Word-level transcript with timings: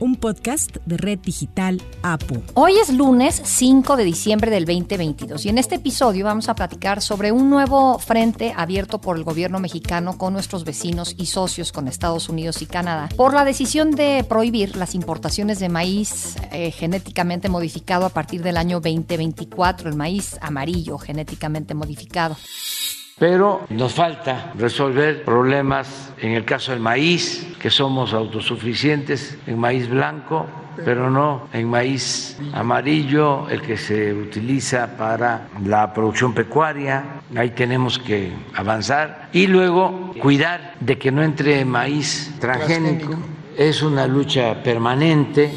un 0.00 0.16
podcast 0.16 0.76
de 0.86 0.96
Red 0.96 1.20
Digital 1.20 1.80
APU. 2.02 2.42
Hoy 2.54 2.74
es 2.78 2.92
lunes 2.92 3.40
5 3.44 3.96
de 3.96 4.04
diciembre 4.04 4.50
del 4.50 4.64
2022 4.64 5.46
y 5.46 5.48
en 5.48 5.58
este 5.58 5.76
episodio 5.76 6.24
vamos 6.24 6.48
a 6.48 6.54
platicar 6.54 7.02
sobre 7.02 7.32
un 7.32 7.50
nuevo 7.50 7.98
frente 7.98 8.52
abierto 8.56 9.00
por 9.00 9.16
el 9.16 9.24
gobierno 9.24 9.60
mexicano 9.60 10.18
con 10.18 10.32
nuestros 10.32 10.64
vecinos 10.64 11.14
y 11.18 11.26
socios 11.26 11.72
con 11.72 11.88
Estados 11.88 12.28
Unidos 12.28 12.62
y 12.62 12.66
Canadá 12.66 13.08
por 13.16 13.34
la 13.34 13.44
decisión 13.44 13.90
de 13.92 14.24
prohibir 14.28 14.76
las 14.76 14.94
importaciones 14.94 15.58
de 15.58 15.68
maíz 15.68 16.36
eh, 16.52 16.70
genéticamente 16.70 17.48
modificado 17.48 18.06
a 18.06 18.10
partir 18.10 18.42
del 18.42 18.56
año 18.56 18.80
2024, 18.80 19.88
el 19.88 19.96
maíz 19.96 20.36
amarillo 20.40 20.98
genéticamente 20.98 21.74
modificado. 21.74 22.36
Pero 23.18 23.66
nos 23.70 23.94
falta 23.94 24.52
resolver 24.56 25.24
problemas 25.24 26.12
en 26.20 26.32
el 26.32 26.44
caso 26.44 26.72
del 26.72 26.80
maíz, 26.80 27.48
que 27.60 27.70
somos 27.70 28.14
autosuficientes 28.14 29.36
en 29.46 29.58
maíz 29.58 29.88
blanco, 29.88 30.46
pero 30.84 31.10
no 31.10 31.48
en 31.52 31.68
maíz 31.68 32.38
amarillo, 32.52 33.48
el 33.48 33.60
que 33.62 33.76
se 33.76 34.14
utiliza 34.14 34.96
para 34.96 35.48
la 35.64 35.92
producción 35.92 36.32
pecuaria. 36.32 37.22
Ahí 37.36 37.50
tenemos 37.50 37.98
que 37.98 38.32
avanzar. 38.54 39.28
Y 39.32 39.48
luego 39.48 40.12
cuidar 40.20 40.74
de 40.78 40.96
que 40.96 41.10
no 41.10 41.22
entre 41.24 41.64
maíz 41.64 42.32
transgénico. 42.38 43.14
Es 43.56 43.82
una 43.82 44.06
lucha 44.06 44.62
permanente. 44.62 45.52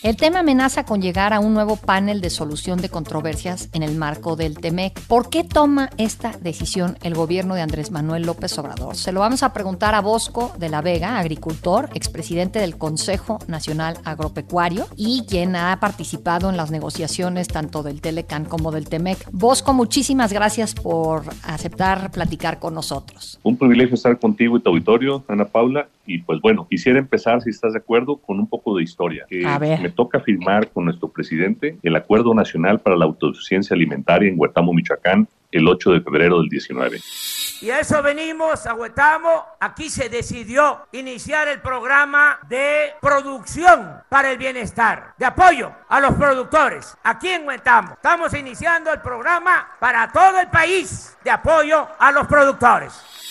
El 0.00 0.14
tema 0.14 0.40
amenaza 0.40 0.84
con 0.84 1.02
llegar 1.02 1.32
a 1.32 1.40
un 1.40 1.54
nuevo 1.54 1.74
panel 1.74 2.20
de 2.20 2.30
solución 2.30 2.80
de 2.80 2.88
controversias 2.88 3.68
en 3.72 3.82
el 3.82 3.96
marco 3.96 4.36
del 4.36 4.56
TEMEC. 4.56 5.00
¿Por 5.08 5.28
qué 5.28 5.42
toma 5.42 5.90
esta 5.98 6.30
decisión 6.40 6.96
el 7.02 7.14
gobierno 7.14 7.56
de 7.56 7.62
Andrés 7.62 7.90
Manuel 7.90 8.22
López 8.22 8.56
Obrador? 8.58 8.94
Se 8.94 9.10
lo 9.10 9.18
vamos 9.18 9.42
a 9.42 9.52
preguntar 9.52 9.96
a 9.96 10.00
Bosco 10.00 10.52
de 10.56 10.68
la 10.68 10.82
Vega, 10.82 11.18
agricultor, 11.18 11.90
expresidente 11.94 12.60
del 12.60 12.78
Consejo 12.78 13.40
Nacional 13.48 13.98
Agropecuario 14.04 14.86
y 14.94 15.26
quien 15.26 15.56
ha 15.56 15.80
participado 15.80 16.48
en 16.48 16.56
las 16.56 16.70
negociaciones 16.70 17.48
tanto 17.48 17.82
del 17.82 18.00
Telecan 18.00 18.44
como 18.44 18.70
del 18.70 18.88
TEMEC. 18.88 19.28
Bosco, 19.32 19.74
muchísimas 19.74 20.32
gracias 20.32 20.74
por 20.74 21.24
aceptar 21.42 22.12
platicar 22.12 22.60
con 22.60 22.72
nosotros. 22.72 23.40
Un 23.42 23.56
privilegio 23.56 23.96
estar 23.96 24.16
contigo 24.16 24.58
y 24.58 24.60
tu 24.60 24.70
auditorio, 24.70 25.24
Ana 25.26 25.46
Paula. 25.46 25.88
Y 26.08 26.22
pues 26.22 26.40
bueno, 26.40 26.66
quisiera 26.66 26.98
empezar, 26.98 27.42
si 27.42 27.50
estás 27.50 27.74
de 27.74 27.80
acuerdo, 27.80 28.16
con 28.16 28.40
un 28.40 28.48
poco 28.48 28.74
de 28.74 28.82
historia. 28.82 29.26
a 29.44 29.58
ver 29.58 29.78
me 29.78 29.90
toca 29.90 30.20
firmar 30.20 30.70
con 30.70 30.86
nuestro 30.86 31.08
presidente 31.10 31.76
el 31.82 31.94
Acuerdo 31.96 32.34
Nacional 32.34 32.80
para 32.80 32.96
la 32.96 33.04
Autosuficiencia 33.04 33.74
Alimentaria 33.74 34.30
en 34.30 34.40
Huetamo, 34.40 34.72
Michoacán, 34.72 35.28
el 35.52 35.68
8 35.68 35.92
de 35.92 36.00
febrero 36.00 36.40
del 36.40 36.48
19. 36.48 36.98
Y 37.60 37.70
a 37.70 37.80
eso 37.80 38.02
venimos 38.02 38.66
a 38.66 38.74
Huetamo. 38.74 39.44
Aquí 39.60 39.90
se 39.90 40.08
decidió 40.08 40.86
iniciar 40.92 41.46
el 41.48 41.60
programa 41.60 42.38
de 42.48 42.92
producción 43.02 44.00
para 44.08 44.30
el 44.32 44.38
bienestar, 44.38 45.14
de 45.18 45.26
apoyo 45.26 45.72
a 45.88 46.00
los 46.00 46.14
productores. 46.14 46.96
Aquí 47.02 47.28
en 47.28 47.46
Huetamo 47.46 47.92
estamos 47.92 48.32
iniciando 48.32 48.90
el 48.92 49.00
programa 49.00 49.68
para 49.78 50.10
todo 50.10 50.40
el 50.40 50.48
país 50.48 51.18
de 51.22 51.30
apoyo 51.30 51.86
a 51.98 52.12
los 52.12 52.26
productores. 52.26 53.27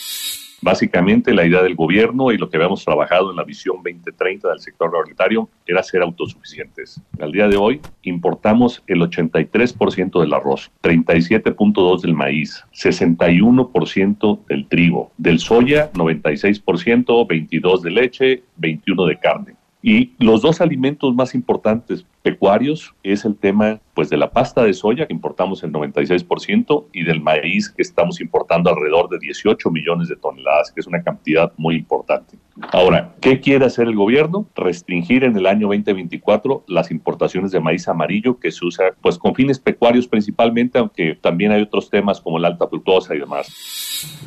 Básicamente 0.62 1.34
la 1.34 1.46
idea 1.46 1.62
del 1.62 1.76
gobierno 1.76 2.32
y 2.32 2.38
lo 2.38 2.50
que 2.50 2.58
habíamos 2.58 2.84
trabajado 2.84 3.30
en 3.30 3.38
la 3.38 3.44
visión 3.44 3.78
2030 3.78 4.50
del 4.50 4.60
sector 4.60 4.88
agroalimentario 4.88 5.50
era 5.66 5.84
ser 5.84 6.02
autosuficientes. 6.02 7.00
Al 7.20 7.32
día 7.32 7.48
de 7.48 7.58
hoy 7.58 7.80
importamos 8.02 8.84
el 8.88 9.02
83% 9.02 10.20
del 10.20 10.34
arroz, 10.34 10.72
37.2% 10.82 12.02
del 12.02 12.14
maíz, 12.16 12.64
61% 12.74 14.46
del 14.48 14.68
trigo, 14.68 15.12
del 15.18 15.40
soya 15.40 15.92
96%, 15.94 16.64
22% 16.64 17.82
de 17.82 17.92
leche, 17.92 18.44
21% 18.60 19.08
de 19.08 19.20
carne. 19.20 19.54
Y 19.84 20.14
los 20.18 20.42
dos 20.42 20.60
alimentos 20.60 21.14
más 21.14 21.36
importantes 21.36 22.06
pecuarios 22.28 22.94
es 23.04 23.24
el 23.24 23.38
tema 23.38 23.80
pues 23.94 24.10
de 24.10 24.18
la 24.18 24.30
pasta 24.32 24.62
de 24.62 24.74
soya 24.74 25.08
que 25.08 25.14
importamos 25.14 25.64
el 25.64 25.72
96% 25.72 26.88
y 26.92 27.06
del 27.06 27.22
maíz 27.22 27.70
que 27.70 27.82
estamos 27.82 28.20
importando 28.20 28.70
alrededor 28.70 29.08
de 29.08 29.18
18 29.18 29.72
millones 29.72 30.10
de 30.10 30.18
toneladas, 30.18 30.70
que 30.72 30.82
es 30.82 30.88
una 30.88 31.02
cantidad 31.02 31.54
muy 31.56 31.76
importante. 31.76 32.38
Ahora, 32.74 33.16
¿qué 33.22 33.40
quiere 33.40 33.64
hacer 33.64 33.88
el 33.88 33.96
gobierno? 33.96 34.46
Restringir 34.56 35.24
en 35.24 35.38
el 35.38 35.46
año 35.46 35.68
2024 35.68 36.66
las 36.68 36.92
importaciones 36.92 37.52
de 37.52 37.62
maíz 37.62 37.88
amarillo 37.88 38.38
que 38.38 38.52
se 38.52 38.66
usa 38.66 38.88
pues 39.02 39.18
con 39.18 39.34
fines 39.34 39.58
pecuarios 39.58 40.06
principalmente, 40.06 40.80
aunque 40.80 41.16
también 41.16 41.54
hay 41.54 41.62
otros 41.62 41.90
temas 41.90 42.20
como 42.20 42.40
la 42.40 42.50
alta 42.50 42.68
fructosa 42.68 43.16
y 43.16 43.20
demás. 43.20 43.48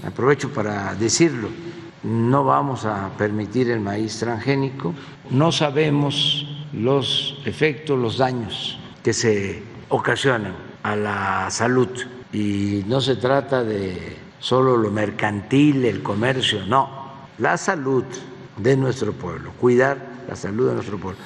Aprovecho 0.07 0.51
para 0.55 0.95
decirlo 0.95 1.49
no 2.03 2.45
vamos 2.45 2.87
a 2.87 3.11
permitir 3.19 3.71
el 3.71 3.81
maíz 3.81 4.19
transgénico, 4.19 4.95
no 5.31 5.53
sabemos 5.53 6.47
los 6.73 7.41
efectos, 7.45 7.99
los 7.99 8.19
daños 8.19 8.79
que 9.03 9.13
se 9.13 9.63
ocasionan 9.89 10.55
a 10.83 10.97
la 10.97 11.51
salud 11.51 11.89
y 12.33 12.83
no 12.87 13.01
se 13.01 13.17
trata 13.17 13.65
de 13.65 14.17
solo 14.39 14.77
lo 14.77 14.91
mercantil, 14.91 15.85
el 15.85 16.03
comercio, 16.03 16.65
no, 16.67 16.89
la 17.39 17.57
salud 17.57 18.05
de 18.57 18.77
nuestro 18.77 19.13
pueblo, 19.13 19.53
cuidar 19.59 19.99
la 20.29 20.37
salud 20.37 20.69
de 20.69 20.75
nuestro 20.75 20.99
pueblo. 20.99 21.21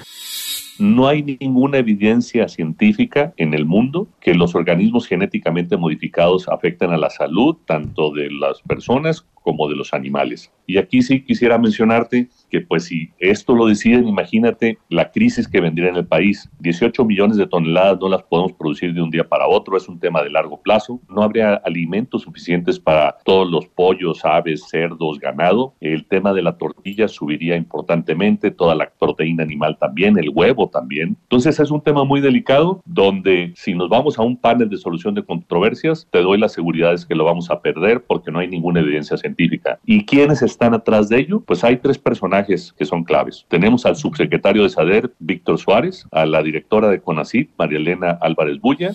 No 0.79 1.07
hay 1.07 1.23
ninguna 1.23 1.79
evidencia 1.79 2.49
científica 2.49 3.33
en 3.37 3.55
el 3.55 3.65
mundo 3.65 4.09
que 4.21 4.35
los 4.35 4.57
organismos 4.57 5.07
genéticamente 5.07 5.77
modificados 5.77 6.49
afecten 6.49 6.91
a 6.91 6.97
la 6.97 7.11
salud 7.11 7.57
tanto 7.65 8.11
de 8.11 8.29
las 8.33 8.61
personas 8.63 9.25
como 9.35 9.69
de 9.69 9.77
los 9.77 9.95
animales. 9.95 10.51
Y 10.67 10.79
aquí 10.79 11.03
sí 11.03 11.21
quisiera 11.21 11.59
mencionarte 11.59 12.29
pues 12.61 12.85
si 12.85 13.11
esto 13.19 13.55
lo 13.55 13.67
deciden, 13.67 14.09
imagínate 14.09 14.79
la 14.89 15.11
crisis 15.11 15.49
que 15.49 15.61
vendría 15.61 15.89
en 15.89 15.97
el 15.97 16.07
país. 16.07 16.51
18 16.61 17.05
millones 17.05 17.37
de 17.37 17.47
toneladas 17.47 17.99
no 18.01 18.09
las 18.09 18.23
podemos 18.23 18.53
producir 18.53 18.93
de 18.93 19.03
un 19.03 19.11
día 19.11 19.25
para 19.25 19.47
otro, 19.47 19.77
es 19.77 19.89
un 19.89 19.99
tema 19.99 20.23
de 20.23 20.31
largo 20.31 20.61
plazo. 20.61 21.01
No 21.09 21.23
habría 21.23 21.55
alimentos 21.55 22.23
suficientes 22.23 22.79
para 22.79 23.17
todos 23.25 23.51
los 23.51 23.67
pollos, 23.67 24.25
aves, 24.25 24.65
cerdos, 24.69 25.19
ganado. 25.19 25.75
El 25.81 26.07
tema 26.07 26.33
de 26.33 26.43
la 26.43 26.57
tortilla 26.57 27.09
subiría 27.09 27.57
importantemente, 27.57 28.51
toda 28.51 28.75
la 28.75 28.91
proteína 28.99 29.43
animal 29.43 29.77
también, 29.79 30.19
el 30.19 30.31
huevo 30.31 30.69
también. 30.69 31.17
Entonces 31.23 31.61
es 31.61 31.71
un 31.71 31.81
tema 31.81 32.05
muy 32.05 32.21
delicado 32.21 32.83
donde 32.85 33.53
si 33.57 33.75
nos 33.75 33.89
vamos 33.89 34.19
a 34.19 34.23
un 34.23 34.37
panel 34.37 34.69
de 34.69 34.77
solución 34.77 35.15
de 35.15 35.25
controversias, 35.25 36.07
te 36.11 36.21
doy 36.21 36.39
las 36.39 36.53
seguridades 36.53 37.07
que 37.07 37.15
lo 37.15 37.25
vamos 37.25 37.51
a 37.51 37.61
perder 37.61 38.05
porque 38.05 38.31
no 38.31 38.39
hay 38.39 38.49
ninguna 38.49 38.81
evidencia 38.81 39.17
científica 39.17 39.45
¿Y 39.85 40.05
quiénes 40.05 40.43
están 40.43 40.75
atrás 40.75 41.09
de 41.09 41.19
ello? 41.19 41.41
Pues 41.41 41.65
hay 41.65 41.77
tres 41.77 41.99
personajes 41.99 42.44
que 42.45 42.85
son 42.85 43.05
claves. 43.05 43.45
Tenemos 43.49 43.87
al 43.87 43.97
subsecretario 43.97 44.63
de 44.63 44.71
SADER, 44.71 45.13
Víctor 45.19 45.59
Suárez, 45.59 46.07
a 46.11 46.27
la 46.27 46.43
directora 46.43 46.89
de 46.89 47.01
CONACYT, 47.01 47.51
María 47.59 47.79
Elena 47.79 48.19
Álvarez 48.21 48.61
Bulla, 48.61 48.95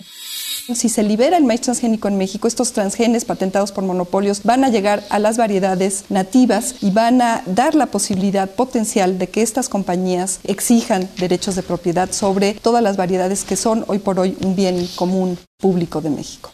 si 0.74 0.88
se 0.88 1.02
libera 1.02 1.36
el 1.36 1.44
maíz 1.44 1.62
transgénico 1.62 2.08
en 2.08 2.18
México, 2.18 2.46
estos 2.46 2.72
transgenes 2.72 3.24
patentados 3.24 3.72
por 3.72 3.84
monopolios 3.84 4.42
van 4.44 4.62
a 4.64 4.68
llegar 4.68 5.02
a 5.10 5.18
las 5.18 5.36
variedades 5.36 6.04
nativas 6.10 6.76
y 6.80 6.90
van 6.90 7.22
a 7.22 7.42
dar 7.46 7.74
la 7.74 7.86
posibilidad 7.86 8.48
potencial 8.48 9.18
de 9.18 9.28
que 9.28 9.42
estas 9.42 9.68
compañías 9.68 10.40
exijan 10.44 11.08
derechos 11.18 11.56
de 11.56 11.62
propiedad 11.62 12.12
sobre 12.12 12.54
todas 12.54 12.82
las 12.82 12.96
variedades 12.96 13.44
que 13.44 13.56
son 13.56 13.84
hoy 13.88 13.98
por 13.98 14.20
hoy 14.20 14.36
un 14.44 14.54
bien 14.54 14.86
común 14.96 15.38
público 15.58 16.00
de 16.00 16.10
México 16.10 16.52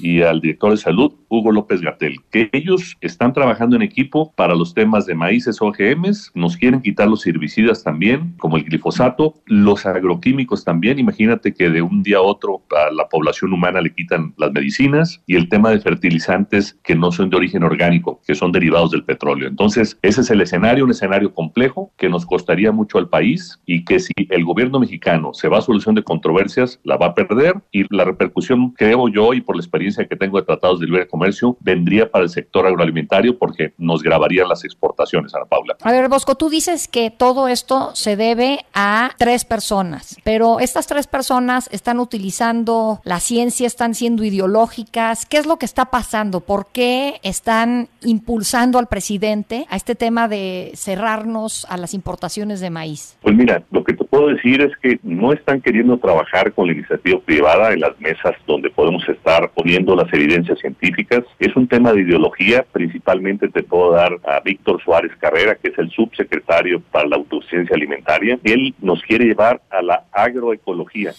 y 0.00 0.22
al 0.22 0.40
director 0.40 0.70
de 0.70 0.76
salud, 0.76 1.12
Hugo 1.28 1.52
López 1.52 1.80
Gatel, 1.80 2.16
que 2.30 2.48
ellos 2.52 2.96
están 3.00 3.32
trabajando 3.32 3.76
en 3.76 3.82
equipo 3.82 4.32
para 4.34 4.54
los 4.54 4.74
temas 4.74 5.06
de 5.06 5.14
maíces 5.14 5.60
OGMs, 5.60 6.32
nos 6.34 6.56
quieren 6.56 6.82
quitar 6.82 7.08
los 7.08 7.26
herbicidas 7.26 7.84
también, 7.84 8.34
como 8.38 8.56
el 8.56 8.64
glifosato, 8.64 9.34
los 9.46 9.86
agroquímicos 9.86 10.64
también, 10.64 10.98
imagínate 10.98 11.54
que 11.54 11.70
de 11.70 11.82
un 11.82 12.02
día 12.02 12.18
a 12.18 12.22
otro 12.22 12.62
a 12.70 12.92
la 12.92 13.08
población 13.08 13.52
humana 13.52 13.80
le 13.80 13.94
quitan 13.94 14.34
las 14.36 14.52
medicinas 14.52 15.22
y 15.26 15.36
el 15.36 15.48
tema 15.48 15.70
de 15.70 15.80
fertilizantes 15.80 16.78
que 16.82 16.94
no 16.94 17.12
son 17.12 17.30
de 17.30 17.36
origen 17.36 17.62
orgánico, 17.62 18.20
que 18.26 18.34
son 18.34 18.52
derivados 18.52 18.90
del 18.90 19.04
petróleo. 19.04 19.48
Entonces, 19.48 19.98
ese 20.02 20.22
es 20.22 20.30
el 20.30 20.40
escenario, 20.40 20.84
un 20.84 20.90
escenario 20.90 21.32
complejo 21.32 21.92
que 21.96 22.08
nos 22.08 22.26
costaría 22.26 22.72
mucho 22.72 22.98
al 22.98 23.08
país 23.08 23.60
y 23.66 23.84
que 23.84 24.00
si 24.00 24.12
el 24.28 24.44
gobierno 24.44 24.80
mexicano 24.80 25.32
se 25.34 25.48
va 25.48 25.58
a 25.58 25.62
solución 25.62 25.94
de 25.94 26.02
controversias, 26.02 26.80
la 26.84 26.96
va 26.96 27.06
a 27.06 27.14
perder 27.14 27.54
y 27.72 27.84
la 27.94 28.04
repercusión, 28.04 28.70
creo 28.72 29.08
yo, 29.08 29.34
y 29.34 29.40
por 29.40 29.56
la 29.56 29.62
experiencia 29.62 29.89
experiencia 29.90 30.06
que 30.06 30.16
tengo 30.16 30.38
de 30.38 30.46
tratados 30.46 30.80
de 30.80 30.86
libre 30.86 31.06
comercio, 31.06 31.56
vendría 31.60 32.10
para 32.10 32.24
el 32.24 32.30
sector 32.30 32.66
agroalimentario 32.66 33.38
porque 33.38 33.72
nos 33.78 34.02
grabarían 34.02 34.48
las 34.48 34.64
exportaciones, 34.64 35.34
Ana 35.34 35.46
Paula. 35.46 35.76
A 35.82 35.92
ver, 35.92 36.08
Bosco, 36.08 36.36
tú 36.36 36.48
dices 36.48 36.88
que 36.88 37.10
todo 37.10 37.48
esto 37.48 37.90
se 37.94 38.16
debe 38.16 38.60
a 38.74 39.10
tres 39.18 39.44
personas, 39.44 40.16
pero 40.24 40.60
estas 40.60 40.86
tres 40.86 41.06
personas 41.06 41.68
están 41.72 41.98
utilizando 42.00 43.00
la 43.04 43.20
ciencia, 43.20 43.66
están 43.66 43.94
siendo 43.94 44.24
ideológicas. 44.24 45.26
¿Qué 45.26 45.38
es 45.38 45.46
lo 45.46 45.58
que 45.58 45.66
está 45.66 45.86
pasando? 45.86 46.40
¿Por 46.40 46.66
qué 46.72 47.20
están 47.22 47.88
impulsando 48.02 48.78
al 48.78 48.86
presidente 48.86 49.66
a 49.68 49.76
este 49.76 49.94
tema 49.94 50.28
de 50.28 50.72
cerrarnos 50.74 51.66
a 51.68 51.76
las 51.76 51.94
importaciones 51.94 52.60
de 52.60 52.70
maíz? 52.70 53.16
Pues 53.22 53.34
mira, 53.34 53.62
lo 53.70 53.84
que 53.84 53.94
te 53.94 54.04
puedo 54.04 54.28
decir 54.28 54.60
es 54.62 54.72
que 54.82 54.98
no 55.02 55.32
están 55.32 55.60
queriendo 55.60 55.98
trabajar 55.98 56.52
con 56.52 56.66
la 56.66 56.72
iniciativa 56.72 57.20
privada 57.20 57.72
en 57.72 57.80
las 57.80 57.98
mesas 58.00 58.34
donde 58.46 58.70
podemos 58.70 59.06
estar 59.08 59.50
poniendo 59.54 59.79
las 59.86 60.12
evidencias 60.12 60.58
científicas. 60.58 61.24
Es 61.38 61.54
un 61.56 61.66
tema 61.66 61.92
de 61.92 62.02
ideología, 62.02 62.64
principalmente 62.72 63.48
te 63.48 63.62
puedo 63.62 63.92
dar 63.92 64.12
a 64.24 64.40
Víctor 64.40 64.82
Suárez 64.82 65.12
Carrera, 65.18 65.56
que 65.56 65.70
es 65.70 65.78
el 65.78 65.90
subsecretario 65.90 66.80
para 66.90 67.08
la 67.08 67.16
autociencia 67.16 67.74
alimentaria. 67.74 68.38
Él 68.44 68.74
nos 68.80 69.02
quiere 69.02 69.26
llevar 69.26 69.60
a 69.70 69.82
la 69.82 70.04
agroecología. 70.12 71.12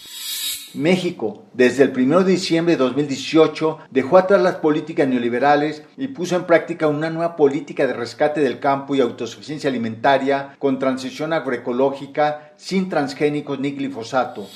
México, 0.74 1.44
desde 1.52 1.84
el 1.84 1.92
1 1.94 2.24
de 2.24 2.32
diciembre 2.32 2.74
de 2.74 2.78
2018, 2.78 3.78
dejó 3.90 4.16
atrás 4.16 4.40
las 4.40 4.56
políticas 4.56 5.06
neoliberales 5.06 5.84
y 5.98 6.08
puso 6.08 6.34
en 6.34 6.44
práctica 6.44 6.88
una 6.88 7.10
nueva 7.10 7.36
política 7.36 7.86
de 7.86 7.92
rescate 7.92 8.40
del 8.40 8.58
campo 8.58 8.94
y 8.94 9.00
autosuficiencia 9.00 9.68
alimentaria 9.68 10.54
con 10.58 10.78
transición 10.78 11.34
agroecológica 11.34 12.52
sin 12.56 12.88
transgénicos 12.88 13.60
ni 13.60 13.72
glifosato. 13.72 14.48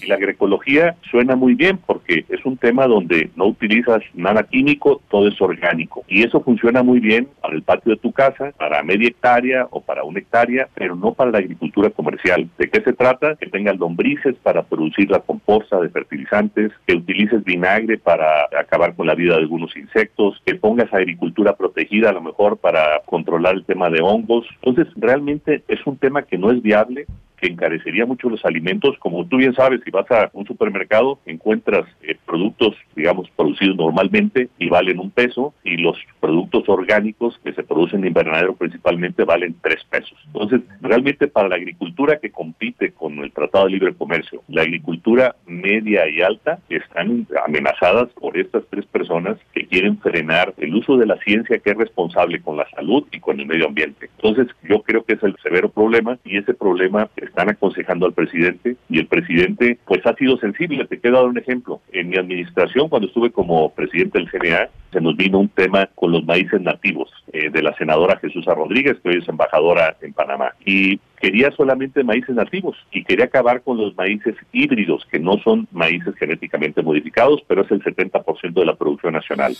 Y 0.00 0.06
la 0.06 0.16
agroecología 0.16 0.96
suena 1.10 1.36
muy 1.36 1.54
bien 1.54 1.78
porque 1.78 2.24
es 2.28 2.44
un 2.44 2.56
tema 2.56 2.86
donde 2.86 3.30
no 3.36 3.46
utilizas 3.46 4.02
nada 4.14 4.42
químico, 4.44 5.00
todo 5.10 5.28
es 5.28 5.40
orgánico. 5.40 6.04
Y 6.08 6.22
eso 6.22 6.40
funciona 6.40 6.82
muy 6.82 7.00
bien 7.00 7.28
para 7.40 7.54
el 7.54 7.62
patio 7.62 7.92
de 7.92 8.00
tu 8.00 8.12
casa, 8.12 8.52
para 8.58 8.82
media 8.82 9.08
hectárea 9.08 9.66
o 9.70 9.80
para 9.80 10.04
una 10.04 10.18
hectárea, 10.18 10.68
pero 10.74 10.96
no 10.96 11.14
para 11.14 11.30
la 11.30 11.38
agricultura 11.38 11.90
comercial. 11.90 12.48
¿De 12.58 12.68
qué 12.68 12.80
se 12.82 12.92
trata? 12.92 13.36
Que 13.36 13.46
tengas 13.46 13.78
lombrices 13.78 14.34
para 14.42 14.62
producir 14.62 15.10
la 15.10 15.20
composta 15.20 15.80
de 15.80 15.88
fertilizantes, 15.88 16.72
que 16.86 16.94
utilices 16.94 17.44
vinagre 17.44 17.98
para 17.98 18.48
acabar 18.58 18.94
con 18.94 19.06
la 19.06 19.14
vida 19.14 19.34
de 19.34 19.40
algunos 19.40 19.76
insectos, 19.76 20.40
que 20.44 20.54
pongas 20.54 20.92
agricultura 20.92 21.56
protegida 21.56 22.10
a 22.10 22.12
lo 22.12 22.20
mejor 22.20 22.58
para 22.58 23.00
controlar 23.06 23.54
el 23.54 23.64
tema 23.64 23.90
de 23.90 24.00
hongos. 24.02 24.46
Entonces, 24.62 24.92
realmente 24.96 25.62
es 25.68 25.86
un 25.86 25.96
tema 25.96 26.22
que 26.22 26.38
no 26.38 26.50
es 26.50 26.62
viable 26.62 27.06
encarecería 27.46 28.06
mucho 28.06 28.28
los 28.28 28.44
alimentos. 28.44 28.96
Como 28.98 29.26
tú 29.26 29.36
bien 29.38 29.54
sabes, 29.54 29.80
si 29.84 29.90
vas 29.90 30.10
a 30.10 30.30
un 30.32 30.46
supermercado, 30.46 31.18
encuentras 31.26 31.84
eh, 32.02 32.16
productos, 32.26 32.74
digamos, 32.94 33.28
producidos 33.30 33.76
normalmente 33.76 34.48
y 34.58 34.68
valen 34.68 34.98
un 34.98 35.10
peso, 35.10 35.54
y 35.64 35.76
los 35.76 35.96
productos 36.20 36.68
orgánicos 36.68 37.38
que 37.44 37.52
se 37.52 37.62
producen 37.62 38.00
en 38.00 38.08
invernadero 38.08 38.54
principalmente 38.54 39.24
valen 39.24 39.56
tres 39.62 39.84
pesos. 39.90 40.18
Entonces, 40.26 40.60
realmente 40.80 41.28
para 41.28 41.48
la 41.48 41.56
agricultura 41.56 42.18
que 42.18 42.30
compite 42.30 42.92
con 42.92 43.18
el 43.18 43.32
Tratado 43.32 43.66
de 43.66 43.72
Libre 43.72 43.94
Comercio, 43.94 44.42
la 44.48 44.62
agricultura 44.62 45.36
media 45.46 46.08
y 46.08 46.20
alta 46.22 46.58
están 46.68 47.26
amenazadas 47.44 48.08
por 48.20 48.36
estas 48.36 48.64
tres 48.70 48.86
personas 48.86 49.38
que 49.52 49.66
quieren 49.66 49.98
frenar 49.98 50.54
el 50.58 50.74
uso 50.74 50.96
de 50.96 51.06
la 51.06 51.16
ciencia 51.18 51.58
que 51.58 51.70
es 51.70 51.76
responsable 51.76 52.40
con 52.40 52.56
la 52.56 52.68
salud 52.70 53.04
y 53.12 53.20
con 53.20 53.40
el 53.40 53.46
medio 53.46 53.66
ambiente. 53.66 54.10
Entonces, 54.16 54.48
yo 54.68 54.82
creo 54.82 55.04
que 55.04 55.14
es 55.14 55.22
el 55.22 55.36
severo 55.42 55.68
problema 55.68 56.18
y 56.24 56.38
ese 56.38 56.54
problema 56.54 57.08
están 57.36 57.50
aconsejando 57.50 58.06
al 58.06 58.14
presidente 58.14 58.76
y 58.88 58.98
el 58.98 59.08
presidente 59.08 59.78
pues 59.84 60.00
ha 60.06 60.14
sido 60.14 60.38
sensible. 60.38 60.86
Te 60.86 60.98
quiero 60.98 61.18
dar 61.18 61.26
un 61.26 61.36
ejemplo. 61.36 61.82
En 61.92 62.08
mi 62.08 62.16
administración, 62.16 62.88
cuando 62.88 63.08
estuve 63.08 63.30
como 63.30 63.74
presidente 63.74 64.18
del 64.18 64.30
CNA, 64.30 64.70
se 64.90 65.02
nos 65.02 65.18
vino 65.18 65.40
un 65.40 65.50
tema 65.50 65.86
con 65.94 66.12
los 66.12 66.24
maíces 66.24 66.62
nativos 66.62 67.10
eh, 67.34 67.50
de 67.50 67.62
la 67.62 67.76
senadora 67.76 68.18
Jesús 68.20 68.46
Rodríguez, 68.46 68.96
que 69.02 69.10
hoy 69.10 69.18
es 69.18 69.28
embajadora 69.28 69.98
en 70.00 70.14
Panamá. 70.14 70.54
Y 70.64 70.98
quería 71.20 71.50
solamente 71.52 72.04
maíces 72.04 72.34
nativos 72.34 72.76
y 72.92 73.04
quería 73.04 73.26
acabar 73.26 73.62
con 73.62 73.76
los 73.78 73.96
maíces 73.96 74.34
híbridos, 74.52 75.06
que 75.10 75.18
no 75.18 75.38
son 75.42 75.66
maíces 75.72 76.14
genéticamente 76.16 76.82
modificados, 76.82 77.42
pero 77.46 77.62
es 77.62 77.70
el 77.70 77.82
70% 77.82 78.52
de 78.52 78.64
la 78.64 78.76
producción 78.76 79.12
nacional. 79.12 79.56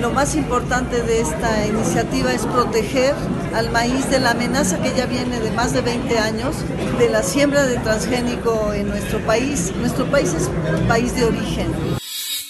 Lo 0.00 0.10
más 0.10 0.36
importante 0.36 1.02
de 1.02 1.20
esta 1.20 1.66
iniciativa 1.66 2.32
es 2.32 2.46
proteger 2.46 3.14
al 3.54 3.70
maíz 3.70 4.10
de 4.10 4.20
la 4.20 4.32
amenaza 4.32 4.80
que 4.82 4.96
ya 4.96 5.06
viene 5.06 5.40
de 5.40 5.50
más 5.52 5.72
de 5.72 5.80
20 5.80 6.18
años 6.18 6.64
de 6.98 7.08
la 7.08 7.22
siembra 7.22 7.66
de 7.66 7.78
transgénico 7.78 8.72
en 8.72 8.88
nuestro 8.88 9.18
país. 9.20 9.74
Nuestro 9.78 10.04
país 10.06 10.34
es 10.34 10.50
país 10.86 11.14
de 11.16 11.24
origen 11.24 11.97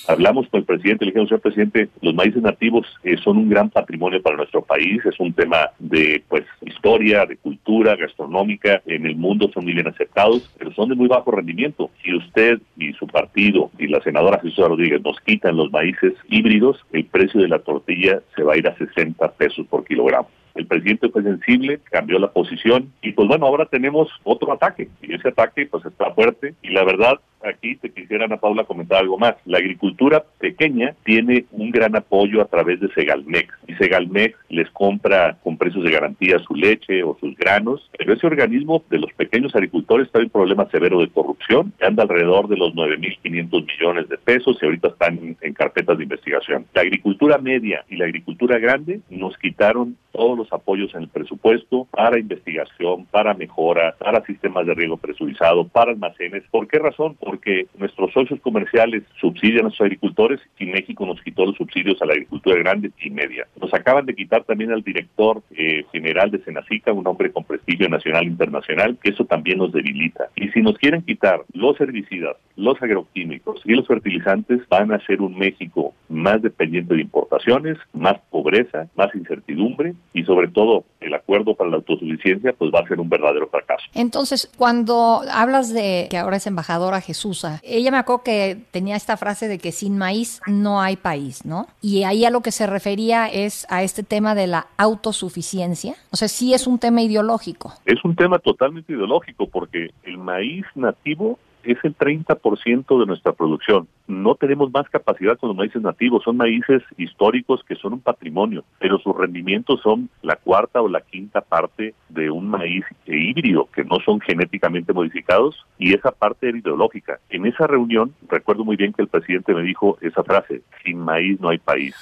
hablamos 0.08 0.49
con 0.49 0.60
el 0.60 0.66
presidente, 0.66 1.05
le 1.05 1.10
dijimos, 1.10 1.28
señor 1.28 1.43
presidente, 1.43 1.88
los 2.00 2.14
maíces 2.14 2.43
nativos 2.43 2.87
eh, 3.05 3.16
son 3.22 3.37
un 3.37 3.49
gran 3.49 3.69
patrimonio 3.69 4.20
para 4.22 4.37
nuestro 4.37 4.62
país, 4.62 5.05
es 5.05 5.20
un 5.20 5.32
tema 5.34 5.70
de 5.78 6.25
pues 6.28 6.44
historia, 6.62 7.26
de 7.26 7.37
cultura, 7.37 7.94
gastronómica, 7.94 8.82
en 8.87 9.06
el 9.06 9.16
mundo 9.16 9.50
son 9.52 9.64
muy 9.64 9.75
bien 9.75 9.87
aceptados, 9.87 10.50
pero 10.58 10.72
son 10.72 10.88
de 10.88 10.94
muy 10.94 11.08
bajo 11.08 11.31
rendimiento. 11.31 11.90
Si 12.02 12.14
usted 12.14 12.58
y 12.78 12.93
su 12.94 13.06
partido 13.06 13.70
y 13.78 13.88
la 13.88 14.00
senadora 14.02 14.40
Jesús 14.40 14.66
Rodríguez 14.66 15.02
nos 15.02 15.20
quitan 15.20 15.56
los 15.56 15.70
maíces 15.70 16.14
híbridos, 16.28 16.84
el 16.93 17.04
precio 17.04 17.40
de 17.40 17.49
la 17.49 17.58
tortilla 17.58 18.20
se 18.34 18.43
va 18.43 18.54
a 18.54 18.56
ir 18.56 18.66
a 18.66 18.76
60 18.76 19.32
pesos 19.32 19.66
por 19.66 19.84
kilogramo 19.84 20.28
el 20.58 20.66
presidente 20.66 21.08
fue 21.08 21.22
sensible, 21.22 21.81
cambió 21.84 22.19
la 22.19 22.32
posición 22.32 22.93
y 23.00 23.12
pues 23.12 23.28
bueno, 23.28 23.46
ahora 23.46 23.66
tenemos 23.66 24.08
otro 24.25 24.52
ataque 24.52 24.88
y 25.00 25.14
ese 25.14 25.28
ataque 25.28 25.66
pues 25.66 25.84
está 25.87 26.12
fuerte 26.12 26.54
y 26.62 26.70
la 26.70 26.84
verdad 26.84 27.20
aquí 27.44 27.76
te 27.76 27.88
quisiera 28.08 28.25
Ana 28.25 28.38
Paula 28.38 28.64
comentar 28.64 29.00
algo 29.00 29.19
más. 29.19 29.34
La 29.44 29.58
agricultura 29.58 30.25
pequeña 30.38 30.94
tiene 31.05 31.44
un 31.52 31.70
gran 31.70 31.94
apoyo 31.94 32.40
a 32.40 32.46
través 32.46 32.81
de 32.81 32.88
Segalmex 32.94 33.52
Segalmex 33.78 34.36
les 34.48 34.70
compra 34.70 35.36
con 35.42 35.56
precios 35.56 35.84
de 35.84 35.90
garantía 35.90 36.38
su 36.40 36.54
leche 36.54 37.02
o 37.02 37.16
sus 37.20 37.36
granos, 37.36 37.88
pero 37.96 38.12
ese 38.12 38.26
organismo 38.26 38.84
de 38.90 38.98
los 38.98 39.12
pequeños 39.12 39.54
agricultores 39.54 40.06
está 40.06 40.19
en 40.19 40.25
un 40.25 40.30
problema 40.30 40.69
severo 40.70 41.00
de 41.00 41.08
corrupción, 41.08 41.72
que 41.78 41.86
anda 41.86 42.02
alrededor 42.02 42.48
de 42.48 42.56
los 42.56 42.75
9.500 42.75 43.66
millones 43.66 44.08
de 44.08 44.19
pesos 44.19 44.58
y 44.60 44.64
ahorita 44.64 44.88
están 44.88 45.36
en 45.40 45.54
carpetas 45.54 45.96
de 45.96 46.04
investigación. 46.04 46.66
La 46.75 46.82
agricultura 46.82 47.38
media 47.38 47.84
y 47.88 47.96
la 47.96 48.04
agricultura 48.04 48.58
grande 48.58 49.00
nos 49.08 49.36
quitaron 49.38 49.96
todos 50.12 50.36
los 50.36 50.52
apoyos 50.52 50.92
en 50.94 51.02
el 51.02 51.08
presupuesto 51.08 51.86
para 51.92 52.19
investigación, 52.19 53.06
para 53.06 53.34
mejora, 53.34 53.94
para 53.98 54.25
sistemas 54.25 54.66
de 54.66 54.75
riego 54.75 54.96
presurizado, 54.96 55.69
para 55.69 55.92
almacenes. 55.92 56.42
¿Por 56.50 56.66
qué 56.66 56.78
razón? 56.78 57.16
Porque 57.20 57.66
nuestros 57.78 58.12
socios 58.12 58.40
comerciales 58.40 59.04
subsidian 59.20 59.66
a 59.66 59.69
los 59.69 59.80
agricultores 59.80 60.40
y 60.58 60.66
México 60.66 61.06
nos 61.06 61.20
quitó 61.22 61.46
los 61.46 61.56
subsidios 61.56 62.00
a 62.02 62.06
la 62.06 62.14
agricultura 62.14 62.56
grande 62.56 62.90
y 63.00 63.10
media. 63.10 63.46
Acaban 63.73 64.06
de 64.06 64.15
quitar 64.15 64.44
también 64.44 64.73
al 64.73 64.82
director 64.82 65.43
eh, 65.50 65.85
general 65.93 66.31
de 66.31 66.43
Senacica, 66.44 66.93
un 66.93 67.06
hombre 67.06 67.32
con 67.32 67.44
prestigio 67.44 67.88
nacional 67.88 68.25
e 68.25 68.29
internacional, 68.29 68.99
que 69.03 69.11
eso 69.11 69.25
también 69.25 69.59
nos 69.59 69.73
debilita. 69.73 70.29
Y 70.37 70.49
si 70.49 70.61
nos 70.61 70.76
quieren 70.76 71.03
quitar 71.03 71.43
los 71.53 71.81
herbicidas, 71.81 72.37
los 72.56 72.81
agroquímicos 72.82 73.61
y 73.65 73.75
los 73.75 73.87
fertilizantes, 73.87 74.61
van 74.69 74.93
a 74.93 75.05
ser 75.06 75.23
un 75.23 75.38
México 75.38 75.94
más 76.09 76.43
dependiente 76.43 76.94
de 76.94 77.03
importaciones, 77.03 77.79
más 77.93 78.19
pobreza, 78.31 78.88
más 78.97 79.15
incertidumbre 79.15 79.94
y 80.12 80.25
sobre 80.25 80.49
todo 80.49 80.85
el 81.00 81.14
acuerdo 81.14 81.55
para 81.55 81.71
la 81.71 81.76
autosuficiencia 81.76 82.53
pues 82.53 82.73
va 82.75 82.81
a 82.81 82.88
ser 82.88 83.00
un 83.00 83.09
verdadero 83.09 83.49
fracaso. 83.49 83.85
Entonces, 83.94 84.50
cuando 84.56 85.23
hablas 85.31 85.73
de 85.73 86.09
que 86.11 86.19
ahora 86.19 86.37
es 86.37 86.47
embajadora 86.47 87.00
Jesús, 87.00 87.47
ella 87.62 87.90
me 87.90 87.99
acuerdo 87.99 88.23
que 88.25 88.57
tenía 88.71 88.97
esta 88.97 89.16
frase 89.16 89.49
de 89.49 89.59
que 89.59 89.73
sin 89.73 89.99
maíz 89.99 90.40
no 90.47 90.81
hay 90.81 90.97
país, 90.97 91.45
¿no? 91.45 91.69
Y 91.81 92.02
ahí 92.04 92.25
a 92.25 92.31
lo 92.31 92.40
que 92.40 92.52
se 92.52 92.66
refería 92.66 93.26
es 93.26 93.48
a 93.69 93.83
este 93.83 94.02
tema 94.02 94.35
de 94.35 94.47
la 94.47 94.67
autosuficiencia. 94.76 95.95
O 96.11 96.17
sea, 96.17 96.28
sí 96.28 96.55
es 96.55 96.67
un 96.67 96.78
tema 96.78 97.02
ideológico. 97.02 97.73
Es 97.85 98.05
un 98.05 98.14
tema 98.14 98.38
totalmente 98.38 98.93
ideológico 98.93 99.49
porque 99.49 99.90
el 100.05 100.19
maíz 100.19 100.64
nativo 100.75 101.38
es 101.64 101.78
el 101.83 101.97
30% 101.97 103.00
de 103.00 103.07
nuestra 103.07 103.33
producción. 103.33 103.88
No 104.07 104.35
tenemos 104.37 104.73
más 104.73 104.88
capacidad 104.88 105.37
con 105.38 105.49
los 105.49 105.57
maíces 105.57 105.83
nativos, 105.83 106.23
son 106.25 106.37
maíces 106.37 106.83
históricos 106.97 107.62
que 107.69 107.76
son 107.76 107.95
un 107.95 108.00
patrimonio, 108.00 108.64
pero 108.78 108.99
sus 108.99 109.14
rendimientos 109.17 109.81
son 109.83 110.09
la 110.23 110.37
cuarta 110.37 110.81
o 110.81 110.88
la 110.88 111.02
quinta 111.02 111.40
parte 111.40 111.95
de 112.09 112.31
un 112.31 112.49
maíz 112.49 112.85
híbrido, 113.07 113.69
que 113.73 113.85
no 113.85 113.99
son 114.05 114.21
genéticamente 114.21 114.93
modificados, 114.93 115.57
y 115.78 115.95
esa 115.95 116.11
parte 116.11 116.49
era 116.49 116.59
ideológica. 116.59 117.19
En 117.28 117.47
esa 117.47 117.67
reunión, 117.67 118.14
recuerdo 118.28 118.64
muy 118.64 118.76
bien 118.76 118.93
que 118.93 119.02
el 119.02 119.09
presidente 119.09 119.55
me 119.55 119.62
dijo 119.62 119.99
esa 120.00 120.23
frase, 120.25 120.62
sin 120.85 120.99
maíz 120.99 121.38
no 121.40 121.50
hay 121.50 121.59
país. 121.59 121.95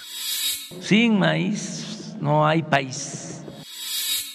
Sin 0.80 1.18
maíz 1.18 2.16
no 2.20 2.46
hay 2.46 2.62
país. 2.62 3.44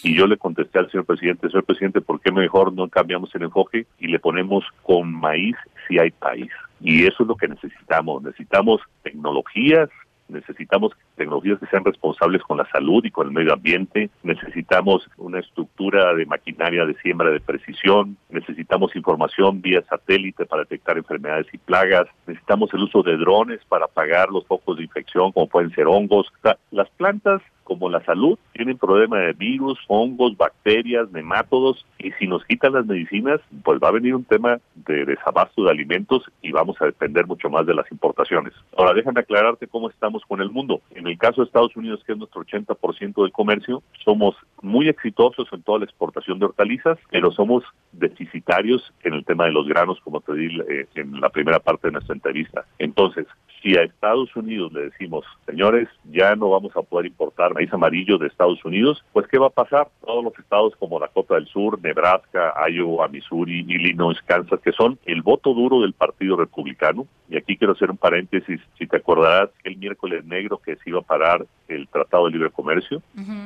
Y 0.04 0.16
yo 0.16 0.26
le 0.26 0.38
contesté 0.38 0.80
al 0.80 0.90
señor 0.90 1.06
presidente, 1.06 1.48
señor 1.48 1.66
presidente, 1.66 2.02
¿por 2.02 2.20
qué 2.22 2.32
mejor 2.32 2.74
no 2.74 2.88
cambiamos 2.88 3.34
el 3.36 3.44
enfoque 3.44 3.86
y 4.00 4.08
le 4.08 4.20
ponemos 4.20 4.64
con 4.82 5.14
maíz 5.14 5.56
si 5.88 6.00
hay 6.00 6.10
país? 6.12 6.50
Y 6.80 7.06
eso 7.06 7.24
es 7.24 7.28
lo 7.28 7.36
que 7.36 7.48
necesitamos. 7.48 8.24
Necesitamos 8.24 8.82
tecnologías, 9.04 9.90
necesitamos 10.28 10.94
tecnologías 11.22 11.60
que 11.60 11.68
sean 11.68 11.86
responsables 11.86 12.42
con 12.42 12.58
la 12.58 12.68
salud 12.72 13.06
y 13.06 13.12
con 13.12 13.28
el 13.28 13.34
medio 13.34 13.54
ambiente, 13.54 14.10
necesitamos 14.24 15.08
una 15.18 15.40
estructura 15.40 16.14
de 16.16 16.26
maquinaria 16.26 16.86
de 16.86 16.96
siembra 16.96 17.30
de 17.30 17.40
precisión, 17.40 18.18
necesitamos 18.30 18.96
información 18.96 19.62
vía 19.62 19.84
satélite 19.88 20.46
para 20.46 20.64
detectar 20.64 20.98
enfermedades 20.98 21.48
y 21.54 21.58
plagas, 21.60 22.08
necesitamos 22.26 22.74
el 22.74 22.84
uso 22.84 23.04
de 23.04 23.18
drones 23.18 23.60
para 23.70 23.86
apagar 23.86 24.30
los 24.30 24.46
focos 24.48 24.78
de 24.78 24.84
infección 24.84 25.32
como 25.32 25.48
pueden 25.48 25.72
ser 25.72 25.88
hongos. 25.88 26.32
las 26.72 26.90
plantas 26.92 27.42
como 27.72 27.90
la 27.90 28.04
salud, 28.04 28.38
tienen 28.52 28.78
problema 28.78 29.20
de 29.20 29.32
virus, 29.32 29.80
hongos, 29.88 30.36
bacterias, 30.36 31.10
nemátodos, 31.12 31.86
y 32.00 32.12
si 32.20 32.28
nos 32.28 32.44
quitan 32.44 32.74
las 32.74 32.86
medicinas, 32.86 33.40
pues 33.64 33.80
va 33.82 33.88
a 33.88 33.94
venir 33.94 34.14
un 34.14 34.26
tema 34.26 34.60
de 34.76 35.06
desabasto 35.06 35.64
de 35.64 35.72
alimentos 35.72 36.24
y 36.42 36.52
vamos 36.52 36.76
a 36.82 36.86
depender 36.86 37.26
mucho 37.28 37.50
más 37.50 37.66
de 37.66 37.74
las 37.74 37.90
importaciones. 37.90 38.52
Ahora, 38.76 38.94
déjame 38.94 39.22
aclararte 39.22 39.68
cómo 39.68 39.90
estamos 39.90 40.22
con 40.26 40.42
el 40.42 40.50
mundo. 40.50 40.82
El 41.12 41.18
caso 41.18 41.42
de 41.42 41.46
Estados 41.46 41.76
Unidos, 41.76 42.02
que 42.06 42.14
es 42.14 42.18
nuestro 42.18 42.44
80% 42.44 43.22
del 43.22 43.32
comercio, 43.32 43.84
somos 44.04 44.36
muy 44.62 44.88
exitosos 44.90 45.48
en 45.52 45.64
toda 45.64 45.80
la 45.80 45.86
exportación 45.86 46.40
de 46.40 46.46
hortalizas, 46.46 46.98
pero 47.10 47.32
somos 47.32 47.64
deficitarios 47.92 48.94
en 49.04 49.14
el 49.14 49.26
tema 49.26 49.46
de 49.46 49.52
los 49.52 49.68
granos, 49.68 50.00
como 50.02 50.22
te 50.22 50.34
di 50.34 50.60
eh, 50.70 50.88
en 50.96 51.20
la 51.20 51.30
primera 51.30 51.60
parte 51.60 51.88
de 51.88 51.94
nuestra 51.94 52.16
entrevista. 52.16 52.66
Entonces, 52.80 53.28
si 53.62 53.78
a 53.78 53.84
Estados 53.84 54.36
Unidos 54.36 54.74
le 54.74 54.84
decimos, 54.84 55.26
señores, 55.46 55.88
ya 56.12 56.36
no 56.36 56.50
vamos 56.50 56.76
a 56.76 56.82
poder 56.82 57.06
importar 57.06 57.54
maíz 57.54 57.72
amarillo 57.74 58.18
de 58.18 58.28
Estados 58.28 58.64
Unidos, 58.66 59.04
pues 59.14 59.28
¿qué 59.28 59.38
va 59.38 59.48
a 59.48 59.52
pasar? 59.52 59.88
Todos 60.06 60.24
los 60.24 60.38
estados 60.40 60.76
como 60.78 61.00
Dakota 61.00 61.36
del 61.36 61.48
Sur, 61.48 61.80
Nebraska, 61.82 62.54
Iowa, 62.70 63.08
Missouri, 63.08 63.60
Illinois, 63.68 64.18
Kansas, 64.26 64.60
que 64.62 64.72
son 64.72 64.98
el 65.06 65.22
voto 65.22 65.54
duro 65.54 65.82
del 65.82 65.94
Partido 65.94 66.38
Republicano, 66.38 67.08
y 67.30 67.38
aquí 67.38 67.56
quiero 67.56 67.74
hacer 67.74 67.92
un 67.92 67.98
paréntesis, 67.98 68.60
si 68.78 68.88
te 68.88 68.98
acordarás, 68.98 69.50
el 69.64 69.78
miércoles 69.78 70.26
negro 70.26 70.58
que 70.58 70.76
se 70.78 70.90
iba 70.90 71.00
a 71.00 71.04
parar 71.04 71.46
el 71.68 71.88
Tratado 71.88 72.26
de 72.26 72.32
Libre 72.32 72.50
Comercio, 72.50 73.02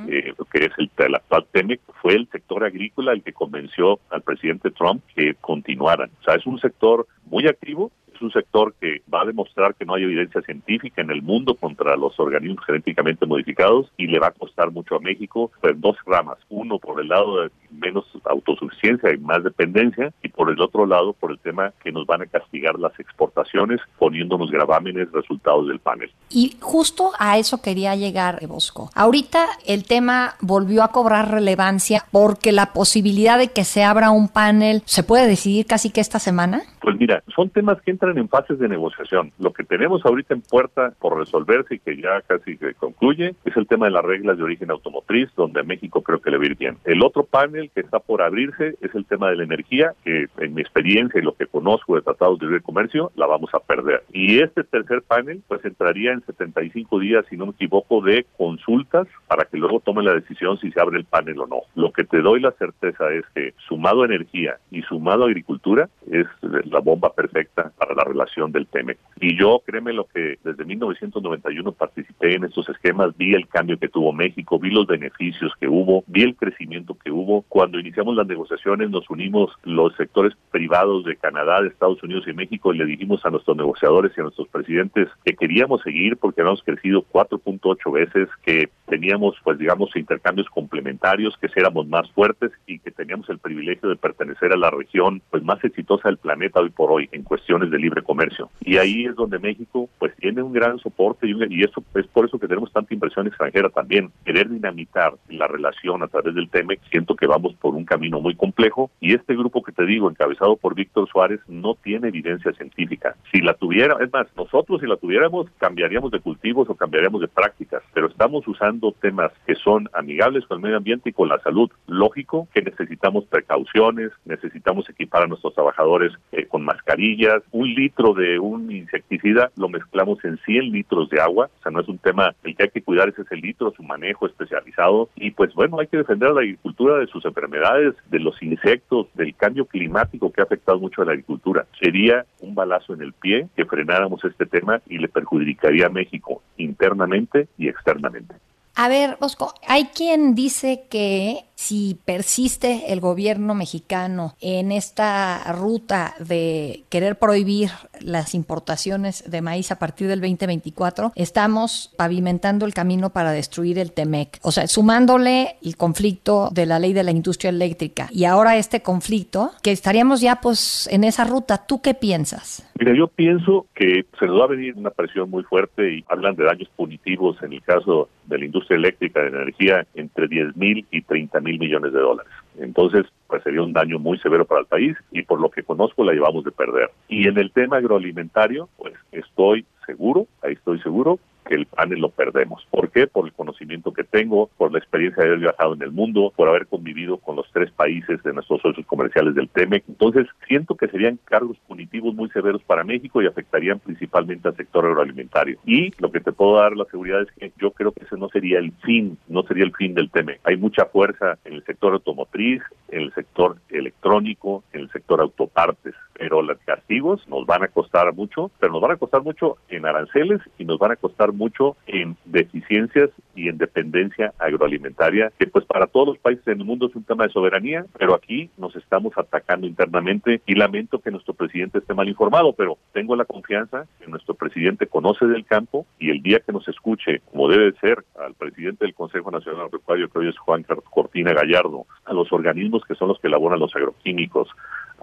eh, 0.08 0.34
que 0.52 0.66
es 0.66 0.72
el, 0.78 0.90
el 0.98 1.16
actual 1.16 1.46
TEMEC, 1.52 1.82
fue 2.02 2.16
el 2.16 2.28
sector 2.32 2.64
agrícola 2.64 3.12
el 3.12 3.22
que 3.22 3.34
convenció 3.34 4.00
al 4.10 4.22
presidente 4.22 4.72
Trump 4.72 5.04
que 5.16 5.36
continuaran. 5.36 6.10
O 6.22 6.24
sea, 6.24 6.36
es 6.36 6.46
un 6.46 6.60
sector 6.60 7.06
muy 7.26 7.48
activo, 7.48 7.92
un 8.26 8.32
sector 8.32 8.74
que 8.80 9.02
va 9.12 9.22
a 9.22 9.26
demostrar 9.26 9.76
que 9.76 9.86
no 9.86 9.96
hay 9.96 10.04
evidencia 10.04 10.42
científica 10.42 11.02
en 11.02 11.12
el 11.12 11.22
mundo 11.22 11.56
contra 11.56 11.96
los 11.96 12.20
organismos 12.20 12.66
genéticamente 12.66 13.26
modificados 13.26 13.92
y 13.98 14.08
le 14.08 14.20
va 14.20 14.28
a 14.28 14.32
costar 14.32 14.72
mucho 14.72 14.96
a 14.96 15.00
México 15.00 15.52
pues, 15.62 15.80
dos 15.80 15.98
ramas. 16.06 16.38
Uno 16.50 16.80
por 16.80 17.00
el 17.02 17.08
lado 17.08 17.44
de 17.44 17.52
menos 17.72 18.06
autosuficiencia 18.26 19.14
y 19.14 19.18
más 19.18 19.44
dependencia 19.44 20.12
y 20.24 20.30
por 20.30 20.50
el 20.50 20.60
otro 20.62 20.86
lado 20.86 21.14
por 21.14 21.32
el 21.32 21.40
tema 21.40 21.74
que 21.84 21.92
nos 21.92 22.06
van 22.06 22.22
a 22.22 22.26
castigar 22.26 22.80
las 22.80 22.98
exportaciones 23.00 23.80
poniéndonos 24.00 24.52
gravámenes 24.52 25.12
resultados 25.12 25.68
del 25.68 25.80
panel. 25.80 26.12
Y 26.30 26.58
justo 26.60 27.12
a 27.20 27.38
eso 27.38 27.62
quería 27.62 27.96
llegar, 27.96 28.40
Bosco. 28.48 28.90
Ahorita 28.96 29.46
el 29.66 29.86
tema 29.86 30.36
volvió 30.42 30.84
a 30.84 30.92
cobrar 30.92 31.32
relevancia 31.32 32.04
porque 32.12 32.52
la 32.52 32.74
posibilidad 32.74 33.38
de 33.38 33.50
que 33.50 33.64
se 33.64 33.84
abra 33.84 34.12
un 34.12 34.30
panel 34.30 34.82
se 34.86 35.04
puede 35.04 35.28
decidir 35.28 35.66
casi 35.66 35.92
que 35.92 36.02
esta 36.02 36.20
semana. 36.20 36.62
Pues 36.82 36.98
mira, 36.98 37.24
son 37.36 37.50
temas 37.50 37.82
que 37.82 37.92
entran 37.92 38.15
en 38.18 38.30
fases 38.30 38.60
de 38.60 38.68
negociación. 38.68 39.32
Lo 39.40 39.54
que 39.54 39.64
tenemos 39.64 40.06
ahorita 40.06 40.34
en 40.34 40.42
puerta 40.42 40.94
por 41.00 41.18
resolverse 41.18 41.76
y 41.76 41.80
que 41.80 41.98
ya 41.98 42.22
casi 42.22 42.58
se 42.58 42.74
concluye 42.76 43.36
es 43.46 43.58
el 43.58 43.68
tema 43.68 43.86
de 43.86 43.92
las 43.92 44.04
reglas 44.04 44.38
de 44.38 44.44
origen 44.44 44.72
automotriz, 44.72 45.30
donde 45.36 45.64
México 45.64 46.02
creo 46.02 46.20
que 46.20 46.32
le 46.32 46.38
va 46.38 46.44
a 46.44 46.48
ir 46.48 46.58
bien. 46.58 46.78
El 46.86 47.04
otro 47.04 47.24
panel 47.24 47.72
que 47.74 47.82
está 47.82 48.00
por 48.00 48.22
abrirse 48.22 48.76
es 48.82 48.94
el 48.96 49.06
tema 49.06 49.30
de 49.30 49.38
la 49.38 49.44
energía, 49.44 49.94
que 50.04 50.28
en 50.38 50.54
mi 50.54 50.62
experiencia 50.62 51.20
y 51.20 51.24
lo 51.24 51.36
que 51.36 51.48
conozco 51.48 51.96
de 51.96 52.02
tratados 52.02 52.40
de 52.40 52.46
libre 52.46 52.62
comercio, 52.62 53.12
la 53.16 53.28
vamos 53.28 53.50
a 53.54 53.60
perder. 53.60 54.04
Y 54.12 54.40
este 54.40 54.64
tercer 54.64 55.02
panel, 55.02 55.42
pues 55.48 55.64
entraría 55.66 56.12
en 56.12 56.26
75 56.26 57.00
días, 57.00 57.26
si 57.30 57.38
no 57.38 57.48
me 57.48 57.52
equivoco, 57.52 58.02
de 58.02 58.26
consultas 58.38 59.08
para 59.28 59.46
que 59.46 59.58
luego 59.58 59.80
tomen 59.80 60.06
la 60.06 60.14
decisión 60.14 60.58
si 60.60 60.72
se 60.72 60.82
abre 60.82 60.98
el 60.98 61.06
panel 61.06 61.40
o 61.40 61.48
no. 61.48 61.62
Lo 61.76 61.92
que 61.92 62.04
te 62.04 62.22
doy 62.22 62.40
la 62.40 62.52
certeza 62.52 63.12
es 63.12 63.26
que 63.34 63.54
sumado 63.68 64.06
energía 64.06 64.58
y 64.72 64.82
sumado 64.84 65.26
agricultura 65.26 65.90
es 66.12 66.28
la 66.42 66.80
bomba 66.80 67.14
perfecta 67.14 67.72
para 67.78 67.95
la 67.96 68.04
relación 68.04 68.52
del 68.52 68.68
TEMEC. 68.68 68.98
Y 69.20 69.38
yo, 69.38 69.62
créeme 69.66 69.94
lo 69.94 70.06
que 70.06 70.38
desde 70.44 70.66
1991 70.66 71.72
participé 71.72 72.36
en 72.36 72.46
estos 72.46 72.68
esquemas, 72.70 73.16
vi 73.18 73.34
el 73.34 73.48
cambio 73.48 73.80
que 73.80 73.88
tuvo 73.88 74.14
México, 74.14 74.60
vi 74.60 74.70
los 74.70 74.86
beneficios 74.86 75.52
que 75.60 75.68
hubo, 75.68 76.04
vi 76.08 76.24
el 76.24 76.36
crecimiento 76.36 76.98
que 77.04 77.12
hubo. 77.12 77.44
Cuando 77.44 77.80
iniciamos 77.80 78.16
las 78.16 78.28
negociaciones 78.28 78.90
nos 78.90 79.10
unimos 79.10 79.52
los 79.64 79.96
sectores 79.96 80.34
privados 80.52 81.06
de 81.06 81.16
Canadá, 81.16 81.62
de 81.62 81.70
Estados 81.70 82.02
Unidos 82.04 82.26
y 82.28 82.34
México 82.34 82.74
y 82.74 82.78
le 82.78 82.86
dijimos 82.86 83.26
a 83.26 83.30
nuestros 83.30 83.58
negociadores 83.58 84.12
y 84.16 84.20
a 84.20 84.24
nuestros 84.24 84.48
presidentes 84.50 85.08
que 85.24 85.36
queríamos 85.36 85.82
seguir 85.82 86.18
porque 86.18 86.42
habíamos 86.42 86.64
crecido 86.64 87.06
4.8 87.12 87.92
veces, 87.92 88.30
que 88.44 88.70
teníamos, 88.88 89.36
pues 89.44 89.58
digamos, 89.58 89.96
intercambios 89.96 90.48
complementarios, 90.50 91.36
que 91.38 91.50
éramos 91.56 91.88
más 91.88 92.10
fuertes 92.12 92.52
y 92.68 92.80
que 92.80 92.92
teníamos 92.92 93.30
el 93.30 93.40
privilegio 93.40 93.90
de 93.90 93.96
pertenecer 93.96 94.52
a 94.52 94.58
la 94.58 94.70
región 94.70 95.22
pues 95.32 95.44
más 95.44 95.64
exitosa 95.64 96.10
del 96.10 96.18
planeta 96.18 96.60
hoy 96.60 96.70
por 96.70 96.92
hoy 96.92 97.10
en 97.12 97.24
cuestiones 97.24 97.72
de 97.72 97.80
libre 97.86 98.02
comercio. 98.02 98.50
Y 98.62 98.78
ahí 98.78 99.06
es 99.06 99.16
donde 99.16 99.40
México 99.40 99.90
pues 100.00 100.16
tiene 100.18 100.42
un 100.42 100.54
gran 100.54 100.80
soporte 100.80 101.28
y, 101.28 101.34
y 101.50 101.64
eso 101.64 101.84
es 101.94 102.08
por 102.08 102.26
eso 102.26 102.40
que 102.40 102.48
tenemos 102.48 102.72
tanta 102.72 102.94
inversión 102.94 103.28
extranjera 103.28 103.70
también. 103.70 104.12
Querer 104.26 104.50
dinamitar 104.50 105.14
la 105.30 105.48
relación 105.48 106.02
a 106.02 106.08
través 106.08 106.34
del 106.34 106.50
TEMEC, 106.50 106.80
siento 106.90 107.16
que 107.16 107.28
vamos 107.28 107.54
por 107.56 107.76
un 107.76 107.86
camino 107.86 108.20
muy 108.20 108.36
complejo 108.36 108.90
y 109.00 109.14
este 109.14 109.36
grupo 109.36 109.62
que 109.64 109.72
te 109.72 109.86
digo, 109.86 110.10
encabezado 110.10 110.56
por 110.56 110.74
Víctor 110.74 111.08
Suárez, 111.08 111.40
no 111.48 111.76
tiene 111.76 112.08
evidencia 112.08 112.52
científica. 112.54 113.16
Si 113.32 113.42
la 113.42 113.54
tuviera, 113.54 113.98
es 114.02 114.12
más, 114.12 114.28
nosotros 114.36 114.82
si 114.82 114.88
la 114.88 114.98
tuviéramos 114.98 115.48
cambiaríamos 115.58 116.12
de 116.12 116.20
cultivos 116.20 116.70
o 116.70 116.76
cambiaríamos 116.76 117.22
de 117.22 117.28
prácticas, 117.28 117.84
pero 117.94 118.08
estamos 118.08 118.48
usando 118.48 118.92
temas 118.94 119.32
que 119.46 119.56
son 119.56 119.90
amigables 119.94 120.46
con 120.46 120.58
el 120.58 120.64
medio 120.64 120.78
ambiente 120.78 121.10
y 121.10 121.14
con 121.14 121.30
la 121.30 121.40
salud. 121.40 121.70
Lógico 121.88 122.48
que 122.54 122.62
necesitamos 122.62 123.26
precauciones, 123.26 124.12
necesitamos 124.26 124.90
equipar 124.90 125.24
a 125.24 125.28
nuestros 125.28 125.54
trabajadores 125.54 126.14
eh, 126.32 126.46
con 126.48 126.64
mascarillas, 126.64 127.44
un 127.52 127.75
litro 127.76 128.14
de 128.14 128.40
un 128.40 128.72
insecticida 128.72 129.52
lo 129.58 129.70
mezclamos 129.70 130.24
en 130.24 130.38
100 130.38 130.72
litros 130.72 131.10
de 131.10 131.22
agua, 131.22 131.50
o 131.60 131.62
sea, 131.62 131.72
no 131.72 131.82
es 131.82 131.88
un 131.88 131.98
tema, 131.98 132.34
el 132.44 132.56
que 132.56 132.64
hay 132.64 132.70
que 132.70 132.82
cuidar 132.82 133.10
es 133.10 133.20
ese 133.20 133.36
litro, 133.36 133.74
su 133.76 133.84
manejo 133.84 134.26
especializado, 134.26 135.10
y 135.16 135.32
pues 135.32 135.54
bueno, 135.54 135.80
hay 135.80 135.88
que 135.88 135.98
defender 135.98 136.30
a 136.30 136.34
la 136.34 136.42
agricultura 136.42 136.98
de 136.98 137.08
sus 137.08 137.26
enfermedades, 137.26 137.96
de 138.10 138.20
los 138.20 138.42
insectos, 138.42 139.08
del 139.14 139.36
cambio 139.36 139.66
climático 139.66 140.32
que 140.32 140.42
ha 140.42 140.46
afectado 140.46 140.80
mucho 140.80 141.02
a 141.02 141.06
la 141.06 141.12
agricultura. 141.12 141.66
Sería 141.80 142.26
un 142.40 142.56
balazo 142.56 142.94
en 142.94 143.02
el 143.02 143.14
pie 143.14 143.48
que 143.56 143.66
frenáramos 143.66 144.24
este 144.24 144.46
tema 144.46 144.82
y 144.88 144.98
le 144.98 145.08
perjudicaría 145.08 145.88
a 145.88 145.90
México 145.90 146.42
internamente 146.58 147.48
y 147.58 147.68
externamente. 147.68 148.36
A 148.76 148.90
ver, 148.90 149.18
Bosco, 149.20 149.54
hay 149.68 149.86
quien 149.86 150.36
dice 150.36 150.86
que 150.90 151.46
si 151.56 151.98
persiste 152.06 152.92
el 152.92 153.00
gobierno 153.00 153.56
mexicano 153.56 154.36
en 154.42 154.74
esta 154.74 155.42
ruta 155.54 156.14
de 156.20 156.84
querer 156.90 157.18
prohibir 157.18 157.72
las 158.02 158.36
importaciones 158.36 159.24
de 159.26 159.42
maíz 159.42 159.72
a 159.72 159.80
partir 159.80 160.08
del 160.08 160.20
2024, 160.20 161.14
estamos 161.16 161.92
pavimentando 161.96 162.66
el 162.66 162.74
camino 162.74 163.12
para 163.12 163.32
destruir 163.32 163.80
el 163.80 163.94
TEMEC. 163.94 164.40
O 164.42 164.52
sea, 164.52 164.68
sumándole 164.68 165.56
el 165.64 165.78
conflicto 165.78 166.50
de 166.52 166.66
la 166.66 166.78
ley 166.78 166.92
de 166.92 167.04
la 167.04 167.12
industria 167.12 167.50
eléctrica 167.50 168.10
y 168.12 168.26
ahora 168.26 168.58
este 168.58 168.82
conflicto, 168.82 169.52
que 169.62 169.72
estaríamos 169.72 170.20
ya 170.20 170.42
pues 170.42 170.88
en 170.92 171.06
esa 171.06 171.24
ruta. 171.24 171.66
¿Tú 171.66 171.82
qué 171.82 171.94
piensas? 171.94 172.64
Mira, 172.78 172.94
yo 172.94 173.08
pienso 173.08 173.68
que 173.74 174.06
se 174.20 174.26
nos 174.26 174.38
va 174.38 174.44
a 174.44 174.50
venir 174.50 174.76
una 174.76 174.90
presión 174.90 175.30
muy 175.30 175.44
fuerte 175.44 175.94
y 175.94 176.06
hablan 176.10 176.36
de 176.36 176.44
daños 176.44 176.68
punitivos 176.76 177.42
en 177.42 177.54
el 177.54 177.62
caso 177.62 178.10
de 178.26 178.38
la 178.38 178.46
industria 178.46 178.76
eléctrica 178.76 179.22
de 179.22 179.30
energía 179.30 179.88
entre 179.94 180.28
10 180.28 180.58
mil 180.58 180.86
y 180.92 181.02
30 181.02 181.40
mil 181.40 181.58
millones 181.58 181.94
de 181.94 182.00
dólares. 182.00 182.34
Entonces, 182.60 183.06
pues 183.28 183.44
sería 183.44 183.62
un 183.62 183.72
daño 183.72 183.98
muy 183.98 184.18
severo 184.20 184.44
para 184.44 184.60
el 184.62 184.68
país 184.68 184.98
y 185.12 185.22
por 185.22 185.40
lo 185.40 185.50
que 185.50 185.64
conozco 185.64 186.04
la 186.04 186.12
llevamos 186.12 186.44
de 186.44 186.52
perder. 186.52 186.90
Y 187.08 187.30
en 187.30 187.38
el 187.38 187.52
tema 187.52 187.78
agroalimentario, 187.78 188.68
pues 188.78 188.94
estoy 189.14 189.66
seguro, 189.86 190.28
ahí 190.42 190.54
estoy 190.54 190.82
seguro, 190.82 191.18
que 191.46 191.56
el 191.56 191.66
panel 191.66 192.00
lo 192.00 192.10
perdemos. 192.10 192.66
¿Por 192.70 192.90
qué? 192.90 193.08
Por 193.08 193.26
el 193.26 193.34
conocimiento 193.34 193.94
que 193.94 194.04
tengo, 194.04 194.50
por 194.58 194.72
la 194.72 194.80
experiencia 194.80 195.24
de 195.24 195.30
haber 195.30 195.40
viajado 195.40 195.74
en 195.76 195.82
el 195.84 195.92
mundo, 195.92 196.34
por 196.36 196.50
haber 196.50 196.68
convivido 196.68 197.18
con 197.18 197.36
los 197.36 197.46
tres 197.52 197.72
países 197.72 198.22
de 198.24 198.34
nuestros 198.34 198.62
socios 198.62 198.86
comerciales 198.86 199.36
del 199.36 199.50
TEMEC. 199.50 199.84
Entonces, 199.88 200.28
siento 200.48 200.76
que 200.76 200.88
serían 200.88 201.20
cargos 201.26 201.58
punitivos 201.68 202.14
muy 202.16 202.30
severos 202.30 202.64
para 202.64 202.84
México 202.84 203.22
y 203.22 203.28
afectarían 203.28 203.80
principalmente 203.80 204.48
al 204.48 204.56
sector 204.56 204.86
agroalimentario. 204.86 205.60
Y 205.66 205.94
lo 206.00 206.12
que 206.12 206.20
te 206.20 206.32
puedo 206.32 206.58
dar 206.58 206.76
la 206.76 206.86
seguridad 206.86 207.22
es 207.22 207.32
que 207.32 207.52
yo 207.60 207.72
creo 207.72 207.92
que 207.92 208.06
ese 208.06 208.18
no 208.18 208.30
sería 208.30 208.60
el 208.60 208.72
fin, 208.84 209.18
no 209.28 209.44
sería 209.44 209.66
el 209.66 209.76
fin 209.76 209.94
del 209.94 210.10
TEMEC. 210.10 210.40
Hay 210.44 210.58
mucha 210.58 210.86
fuerza 210.86 211.38
en 211.46 211.54
el 211.54 211.64
sector 211.66 211.94
automotriz, 211.94 212.62
en 212.90 213.02
el 213.02 213.14
sector 213.14 213.58
electrónico, 213.70 214.64
en 214.74 214.82
el 214.82 214.92
sector 214.92 215.22
autopartes 215.22 215.94
pero 216.26 216.42
los 216.42 216.58
castigos 216.66 217.22
nos 217.28 217.46
van 217.46 217.62
a 217.62 217.68
costar 217.68 218.12
mucho, 218.12 218.50
pero 218.60 218.74
nos 218.74 218.82
van 218.82 218.94
a 218.94 218.96
costar 218.96 219.22
mucho 219.22 219.58
en 219.70 219.86
aranceles 219.86 220.42
y 220.58 220.66
nos 220.66 220.80
van 220.80 220.94
a 220.94 220.96
costar 220.96 221.32
mucho 221.34 221.78
en 221.86 222.18
deficiencias 222.26 223.12
y 223.36 223.48
en 223.48 223.60
dependencia 223.60 224.34
agroalimentaria, 224.40 225.32
que 225.38 225.46
pues 225.46 225.66
para 225.66 225.86
todos 225.86 226.08
los 226.08 226.18
países 226.18 226.48
en 226.48 226.62
el 226.62 226.66
mundo 226.66 226.88
es 226.88 226.96
un 226.96 227.04
tema 227.04 227.26
de 227.28 227.30
soberanía, 227.32 227.86
pero 228.00 228.16
aquí 228.16 228.50
nos 228.58 228.76
estamos 228.76 229.16
atacando 229.16 229.68
internamente 229.68 230.42
y 230.48 230.56
lamento 230.56 230.98
que 230.98 231.12
nuestro 231.12 231.36
presidente 231.36 231.78
esté 231.78 231.94
mal 231.94 232.10
informado, 232.10 232.54
pero 232.54 232.80
tengo 232.92 233.16
la 233.16 233.26
confianza 233.26 233.86
que 234.00 234.08
nuestro 234.08 234.34
presidente 234.34 234.88
conoce 234.88 235.28
del 235.28 235.46
campo 235.46 235.86
y 236.00 236.10
el 236.10 236.24
día 236.24 236.40
que 236.40 236.54
nos 236.54 236.68
escuche, 236.68 237.22
como 237.32 237.50
debe 237.50 237.72
ser, 237.82 238.04
al 238.20 238.34
presidente 238.34 238.84
del 238.86 238.96
Consejo 238.96 239.30
Nacional 239.30 239.62
Agropecuario, 239.62 240.10
que 240.10 240.18
hoy 240.18 240.30
es 240.30 240.38
Juan 240.40 240.66
Cortina 240.90 241.34
Gallardo, 241.34 241.86
a 242.04 242.14
los 242.14 242.34
organismos 242.34 242.84
que 242.84 242.96
son 242.96 243.10
los 243.10 243.20
que 243.20 243.28
elaboran 243.28 243.60
los 243.60 243.76
agroquímicos, 243.76 244.50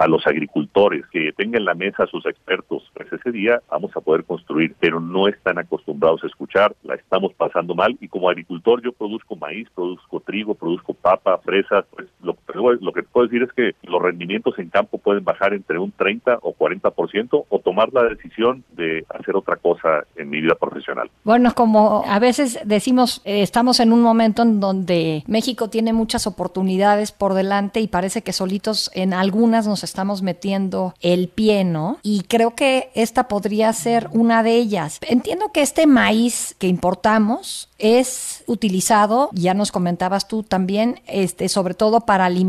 a 0.02 0.08
los 0.08 0.26
agricultores, 0.26 1.06
que 1.12 1.32
tengan 1.32 1.60
en 1.60 1.64
la 1.64 1.74
mesa 1.74 2.02
a 2.02 2.06
sus 2.08 2.26
expertos, 2.26 2.90
pues 2.92 3.12
ese 3.12 3.30
día 3.30 3.62
vamos 3.70 3.96
a 3.96 4.00
poder 4.00 4.24
construir, 4.24 4.74
pero 4.80 4.98
no 4.98 5.28
están 5.28 5.58
acostumbrados 5.58 6.24
a 6.24 6.26
escuchar, 6.26 6.74
la 6.82 6.96
estamos 6.96 7.32
pasando 7.34 7.74
mal 7.76 7.96
y 8.00 8.08
como 8.08 8.28
agricultor 8.28 8.82
yo 8.82 8.92
produzco 8.92 9.36
maíz, 9.36 9.68
produzco 9.72 10.18
trigo, 10.18 10.56
produzco 10.56 10.92
papa, 10.92 11.38
fresas, 11.38 11.84
pues 11.94 12.08
lo, 12.20 12.34
lo 12.54 12.92
que 12.92 13.02
puedo 13.02 13.26
decir 13.26 13.42
es 13.42 13.52
que 13.52 13.74
los 13.88 14.00
rendimientos 14.00 14.58
en 14.58 14.68
campo 14.68 14.98
pueden 14.98 15.24
bajar 15.24 15.54
entre 15.54 15.78
un 15.78 15.92
30 15.92 16.38
o 16.42 16.54
40% 16.54 17.44
o 17.48 17.58
tomar 17.58 17.92
la 17.92 18.04
decisión 18.04 18.64
de 18.72 19.04
hacer 19.08 19.36
otra 19.36 19.56
cosa 19.56 20.04
en 20.16 20.30
mi 20.30 20.40
vida 20.40 20.54
profesional. 20.54 21.10
Bueno, 21.24 21.52
como 21.54 22.04
a 22.06 22.18
veces 22.18 22.60
decimos, 22.64 23.22
eh, 23.24 23.42
estamos 23.42 23.80
en 23.80 23.92
un 23.92 24.02
momento 24.02 24.42
en 24.42 24.60
donde 24.60 25.24
México 25.26 25.68
tiene 25.68 25.92
muchas 25.92 26.26
oportunidades 26.26 27.12
por 27.12 27.34
delante 27.34 27.80
y 27.80 27.88
parece 27.88 28.22
que 28.22 28.32
solitos 28.32 28.90
en 28.94 29.14
algunas 29.14 29.66
nos 29.66 29.84
estamos 29.84 30.22
metiendo 30.22 30.94
el 31.00 31.28
pie, 31.28 31.64
¿no? 31.64 31.98
Y 32.02 32.22
creo 32.28 32.54
que 32.54 32.90
esta 32.94 33.28
podría 33.28 33.72
ser 33.72 34.08
una 34.12 34.42
de 34.42 34.56
ellas. 34.56 34.98
Entiendo 35.02 35.50
que 35.52 35.62
este 35.62 35.86
maíz 35.86 36.54
que 36.58 36.66
importamos 36.66 37.68
es 37.78 38.44
utilizado, 38.46 39.30
ya 39.32 39.54
nos 39.54 39.72
comentabas 39.72 40.28
tú 40.28 40.42
también, 40.42 41.00
este, 41.06 41.48
sobre 41.48 41.74
todo 41.74 42.02
para 42.02 42.26
alimentar 42.26 42.41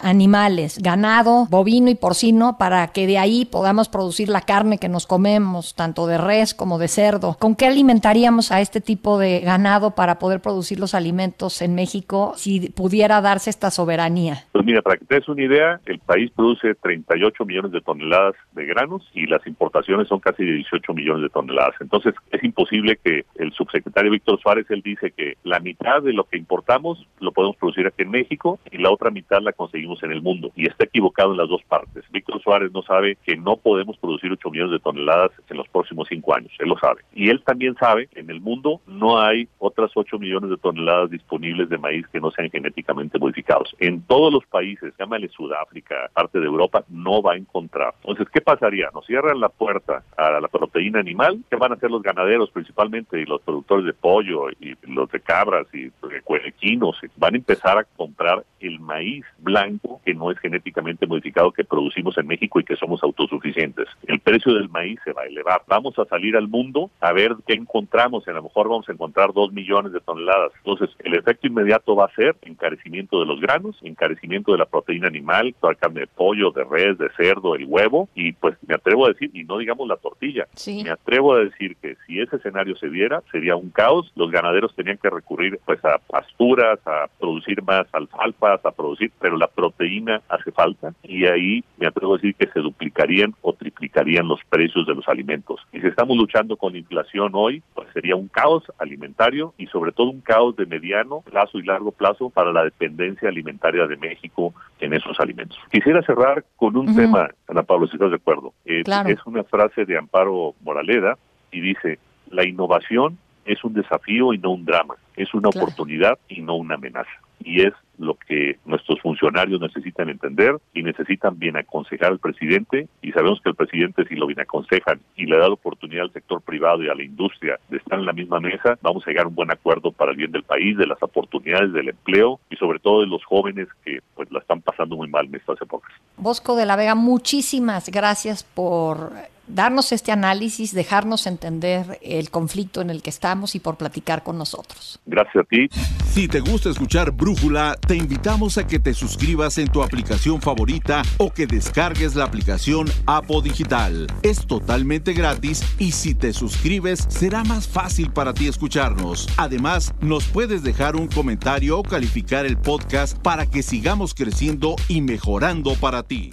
animales, 0.00 0.78
ganado, 0.82 1.46
bovino 1.50 1.90
y 1.90 1.94
porcino, 1.94 2.56
para 2.58 2.88
que 2.88 3.06
de 3.06 3.18
ahí 3.18 3.44
podamos 3.44 3.88
producir 3.88 4.28
la 4.28 4.42
carne 4.42 4.78
que 4.78 4.88
nos 4.88 5.06
comemos, 5.06 5.74
tanto 5.74 6.06
de 6.06 6.18
res 6.18 6.54
como 6.54 6.78
de 6.78 6.88
cerdo. 6.88 7.36
¿Con 7.38 7.54
qué 7.54 7.66
alimentaríamos 7.66 8.52
a 8.52 8.60
este 8.60 8.80
tipo 8.80 9.18
de 9.18 9.40
ganado 9.40 9.92
para 9.92 10.18
poder 10.18 10.40
producir 10.40 10.80
los 10.80 10.94
alimentos 10.94 11.62
en 11.62 11.74
México 11.74 12.32
si 12.36 12.70
pudiera 12.70 13.20
darse 13.20 13.50
esta 13.50 13.70
soberanía? 13.70 14.44
Pues 14.52 14.64
mira, 14.64 14.82
para 14.82 14.96
que 14.96 15.04
te 15.04 15.14
des 15.16 15.28
una 15.28 15.42
idea, 15.42 15.80
el 15.86 15.98
país 15.98 16.30
produce 16.34 16.74
38 16.74 17.44
millones 17.44 17.72
de 17.72 17.80
toneladas 17.80 18.34
de 18.52 18.66
granos 18.66 19.08
y 19.14 19.26
las 19.26 19.46
importaciones 19.46 20.08
son 20.08 20.20
casi 20.20 20.44
de 20.44 20.52
18 20.52 20.94
millones 20.94 21.22
de 21.22 21.28
toneladas. 21.28 21.74
Entonces, 21.80 22.14
es 22.30 22.42
imposible 22.42 22.98
que 23.02 23.24
el 23.36 23.52
subsecretario 23.52 24.10
Víctor 24.10 24.40
Suárez, 24.40 24.66
él 24.70 24.82
dice 24.82 25.10
que 25.10 25.36
la 25.44 25.60
mitad 25.60 26.02
de 26.02 26.12
lo 26.12 26.24
que 26.24 26.36
importamos 26.36 27.06
lo 27.20 27.32
podemos 27.32 27.56
producir 27.56 27.86
aquí 27.86 28.02
en 28.02 28.10
México 28.10 28.58
y 28.70 28.78
la 28.78 28.90
otra 28.90 29.10
mitad 29.10 29.17
la 29.42 29.52
conseguimos 29.52 30.02
en 30.02 30.12
el 30.12 30.22
mundo. 30.22 30.50
Y 30.56 30.66
está 30.66 30.84
equivocado 30.84 31.32
en 31.32 31.38
las 31.38 31.48
dos 31.48 31.62
partes. 31.64 32.04
Víctor 32.10 32.42
Suárez 32.42 32.72
no 32.72 32.82
sabe 32.82 33.16
que 33.24 33.36
no 33.36 33.56
podemos 33.56 33.96
producir 33.98 34.32
8 34.32 34.50
millones 34.50 34.72
de 34.72 34.78
toneladas 34.80 35.30
en 35.48 35.56
los 35.56 35.68
próximos 35.68 36.08
5 36.08 36.34
años. 36.34 36.52
Él 36.58 36.68
lo 36.68 36.78
sabe. 36.78 37.02
Y 37.14 37.28
él 37.28 37.42
también 37.44 37.74
sabe 37.76 38.06
que 38.08 38.20
en 38.20 38.30
el 38.30 38.40
mundo 38.40 38.80
no 38.86 39.20
hay 39.20 39.48
otras 39.58 39.90
8 39.94 40.18
millones 40.18 40.50
de 40.50 40.56
toneladas 40.56 41.10
disponibles 41.10 41.68
de 41.68 41.78
maíz 41.78 42.06
que 42.08 42.20
no 42.20 42.30
sean 42.30 42.50
genéticamente 42.50 43.18
modificados. 43.18 43.74
En 43.78 44.02
todos 44.02 44.32
los 44.32 44.44
países, 44.46 44.94
llámale 44.98 45.28
Sudáfrica, 45.28 46.10
parte 46.12 46.40
de 46.40 46.46
Europa, 46.46 46.84
no 46.88 47.22
va 47.22 47.34
a 47.34 47.36
encontrar. 47.36 47.94
Entonces, 48.00 48.28
¿qué 48.32 48.40
pasaría? 48.40 48.90
Nos 48.94 49.06
cierran 49.06 49.40
la 49.40 49.48
puerta 49.48 50.02
a 50.16 50.40
la 50.40 50.48
proteína 50.48 51.00
animal. 51.00 51.42
¿Qué 51.50 51.56
van 51.56 51.72
a 51.72 51.74
hacer 51.74 51.90
los 51.90 52.02
ganaderos 52.02 52.50
principalmente 52.50 53.20
y 53.20 53.24
los 53.24 53.40
productores 53.42 53.84
de 53.84 53.92
pollo 53.92 54.50
y 54.50 54.76
los 54.82 55.10
de 55.10 55.20
cabras 55.20 55.66
y 55.72 55.90
cuerequinos? 56.24 56.98
Van 57.16 57.34
a 57.34 57.38
empezar 57.38 57.78
a 57.78 57.84
comprar 57.84 58.44
el 58.60 58.80
maíz 58.80 59.07
blanco 59.38 60.00
que 60.04 60.14
no 60.14 60.30
es 60.30 60.38
genéticamente 60.38 61.06
modificado 61.06 61.52
que 61.52 61.64
producimos 61.64 62.16
en 62.18 62.26
México 62.26 62.60
y 62.60 62.64
que 62.64 62.76
somos 62.76 63.02
autosuficientes. 63.02 63.86
El 64.06 64.20
precio 64.20 64.54
del 64.54 64.68
maíz 64.68 64.98
se 65.04 65.12
va 65.12 65.22
a 65.22 65.26
elevar. 65.26 65.62
Vamos 65.66 65.98
a 65.98 66.04
salir 66.06 66.36
al 66.36 66.48
mundo 66.48 66.90
a 67.00 67.12
ver 67.12 67.36
qué 67.46 67.54
encontramos. 67.54 68.26
a 68.26 68.32
lo 68.32 68.42
mejor 68.42 68.68
vamos 68.68 68.88
a 68.88 68.92
encontrar 68.92 69.32
dos 69.32 69.52
millones 69.52 69.92
de 69.92 70.00
toneladas. 70.00 70.52
Entonces, 70.58 70.90
el 71.04 71.14
efecto 71.14 71.46
inmediato 71.46 71.94
va 71.96 72.06
a 72.06 72.14
ser 72.14 72.36
encarecimiento 72.42 73.20
de 73.20 73.26
los 73.26 73.40
granos, 73.40 73.76
encarecimiento 73.82 74.52
de 74.52 74.58
la 74.58 74.66
proteína 74.66 75.08
animal, 75.08 75.54
toda 75.60 75.74
carne 75.74 76.00
de 76.00 76.06
pollo, 76.06 76.50
de 76.50 76.64
res, 76.64 76.98
de 76.98 77.08
cerdo, 77.16 77.54
el 77.54 77.64
huevo, 77.66 78.08
y 78.14 78.32
pues 78.32 78.56
me 78.66 78.74
atrevo 78.74 79.06
a 79.06 79.10
decir, 79.10 79.30
y 79.32 79.44
no 79.44 79.58
digamos 79.58 79.88
la 79.88 79.96
tortilla, 79.96 80.46
me 80.66 80.90
atrevo 80.90 81.34
a 81.34 81.40
decir 81.40 81.76
que 81.76 81.96
si 82.06 82.20
ese 82.20 82.36
escenario 82.36 82.76
se 82.76 82.88
diera, 82.88 83.22
sería 83.30 83.56
un 83.56 83.70
caos. 83.70 84.10
Los 84.14 84.30
ganaderos 84.30 84.74
tenían 84.74 84.98
que 84.98 85.10
recurrir 85.10 85.58
pues 85.64 85.84
a 85.84 85.98
pasturas, 85.98 86.78
a 86.86 87.06
producir 87.18 87.62
más 87.62 87.86
alfalfas, 87.92 88.64
a 88.64 88.70
producir, 88.70 88.97
pero 89.20 89.36
la 89.36 89.46
proteína 89.46 90.22
hace 90.28 90.50
falta, 90.52 90.94
y 91.02 91.26
ahí 91.26 91.64
me 91.78 91.86
atrevo 91.86 92.14
a 92.14 92.16
decir 92.16 92.34
que 92.34 92.48
se 92.48 92.60
duplicarían 92.60 93.34
o 93.42 93.52
triplicarían 93.52 94.28
los 94.28 94.40
precios 94.48 94.86
de 94.86 94.94
los 94.94 95.08
alimentos. 95.08 95.60
Y 95.72 95.80
si 95.80 95.86
estamos 95.86 96.16
luchando 96.16 96.56
con 96.56 96.76
inflación 96.76 97.32
hoy, 97.34 97.62
pues 97.74 97.88
sería 97.92 98.16
un 98.16 98.28
caos 98.28 98.64
alimentario 98.78 99.54
y 99.58 99.66
sobre 99.66 99.92
todo 99.92 100.10
un 100.10 100.20
caos 100.20 100.56
de 100.56 100.66
mediano 100.66 101.20
plazo 101.20 101.58
y 101.58 101.62
largo 101.62 101.92
plazo 101.92 102.30
para 102.30 102.52
la 102.52 102.64
dependencia 102.64 103.28
alimentaria 103.28 103.86
de 103.86 103.96
México 103.96 104.54
en 104.80 104.94
esos 104.94 105.18
alimentos. 105.20 105.58
Quisiera 105.70 106.02
cerrar 106.02 106.44
con 106.56 106.76
un 106.76 106.94
tema, 106.94 107.28
Ana 107.48 107.62
Pablo, 107.62 107.86
si 107.86 107.94
estás 107.94 108.10
de 108.10 108.16
acuerdo. 108.16 108.52
Eh, 108.64 108.82
es 109.06 109.18
una 109.26 109.44
frase 109.44 109.84
de 109.84 109.98
Amparo 109.98 110.54
Moraleda 110.62 111.16
y 111.50 111.60
dice, 111.60 111.98
la 112.30 112.46
innovación 112.46 113.18
es 113.44 113.64
un 113.64 113.72
desafío 113.72 114.32
y 114.32 114.38
no 114.38 114.50
un 114.50 114.64
drama, 114.64 114.94
es 115.16 115.32
una 115.34 115.48
oportunidad 115.48 116.18
y 116.28 116.42
no 116.42 116.56
una 116.56 116.74
amenaza. 116.74 117.10
Y 117.40 117.62
es 117.62 117.72
lo 117.98 118.14
que 118.14 118.58
nuestros 118.64 119.00
funcionarios 119.00 119.60
necesitan 119.60 120.08
entender 120.08 120.56
y 120.72 120.82
necesitan 120.82 121.38
bien 121.38 121.56
aconsejar 121.56 122.12
al 122.12 122.18
presidente 122.18 122.88
y 123.02 123.12
sabemos 123.12 123.40
que 123.42 123.50
el 123.50 123.56
presidente 123.56 124.06
si 124.06 124.14
lo 124.14 124.26
bien 124.26 124.40
aconsejan 124.40 125.00
y 125.16 125.26
le 125.26 125.36
da 125.36 125.48
la 125.48 125.54
oportunidad 125.54 126.04
al 126.04 126.12
sector 126.12 126.40
privado 126.40 126.82
y 126.82 126.88
a 126.88 126.94
la 126.94 127.02
industria 127.02 127.58
de 127.68 127.78
estar 127.78 127.98
en 127.98 128.06
la 128.06 128.12
misma 128.12 128.40
mesa, 128.40 128.78
vamos 128.82 129.04
a 129.04 129.10
llegar 129.10 129.24
a 129.24 129.28
un 129.28 129.34
buen 129.34 129.50
acuerdo 129.50 129.90
para 129.90 130.12
el 130.12 130.16
bien 130.16 130.32
del 130.32 130.44
país, 130.44 130.76
de 130.76 130.86
las 130.86 131.02
oportunidades 131.02 131.72
del 131.72 131.88
empleo 131.88 132.40
y 132.50 132.56
sobre 132.56 132.78
todo 132.78 133.00
de 133.00 133.08
los 133.08 133.24
jóvenes 133.24 133.68
que 133.84 133.98
pues 134.14 134.30
la 134.30 134.38
están 134.38 134.62
pasando 134.62 134.96
muy 134.96 135.08
mal 135.08 135.26
en 135.26 135.34
estas 135.34 135.60
épocas. 135.60 135.92
Bosco 136.16 136.56
de 136.56 136.66
la 136.66 136.76
Vega, 136.76 136.94
muchísimas 136.94 137.90
gracias 137.90 138.44
por 138.44 139.12
darnos 139.48 139.92
este 139.92 140.12
análisis, 140.12 140.72
dejarnos 140.72 141.26
entender 141.26 141.98
el 142.02 142.30
conflicto 142.30 142.80
en 142.80 142.90
el 142.90 143.02
que 143.02 143.10
estamos 143.10 143.54
y 143.54 143.60
por 143.60 143.76
platicar 143.76 144.22
con 144.22 144.38
nosotros. 144.38 145.00
Gracias 145.06 145.36
a 145.36 145.48
ti. 145.48 145.68
Si 146.10 146.28
te 146.28 146.40
gusta 146.40 146.70
escuchar 146.70 147.12
Brújula, 147.12 147.76
te 147.86 147.96
invitamos 147.96 148.58
a 148.58 148.66
que 148.66 148.78
te 148.78 148.94
suscribas 148.94 149.58
en 149.58 149.68
tu 149.68 149.82
aplicación 149.82 150.40
favorita 150.40 151.02
o 151.18 151.32
que 151.32 151.46
descargues 151.46 152.14
la 152.14 152.24
aplicación 152.24 152.88
Apo 153.06 153.40
Digital. 153.40 154.06
Es 154.22 154.46
totalmente 154.46 155.12
gratis 155.12 155.62
y 155.78 155.92
si 155.92 156.14
te 156.14 156.32
suscribes 156.32 157.06
será 157.08 157.44
más 157.44 157.68
fácil 157.68 158.10
para 158.10 158.34
ti 158.34 158.48
escucharnos. 158.48 159.28
Además, 159.36 159.94
nos 160.00 160.24
puedes 160.24 160.62
dejar 160.62 160.96
un 160.96 161.08
comentario 161.08 161.78
o 161.78 161.82
calificar 161.82 162.46
el 162.46 162.58
podcast 162.58 163.18
para 163.18 163.46
que 163.46 163.62
sigamos 163.62 164.14
creciendo 164.14 164.76
y 164.88 165.00
mejorando 165.00 165.74
para 165.74 166.02
ti. 166.02 166.32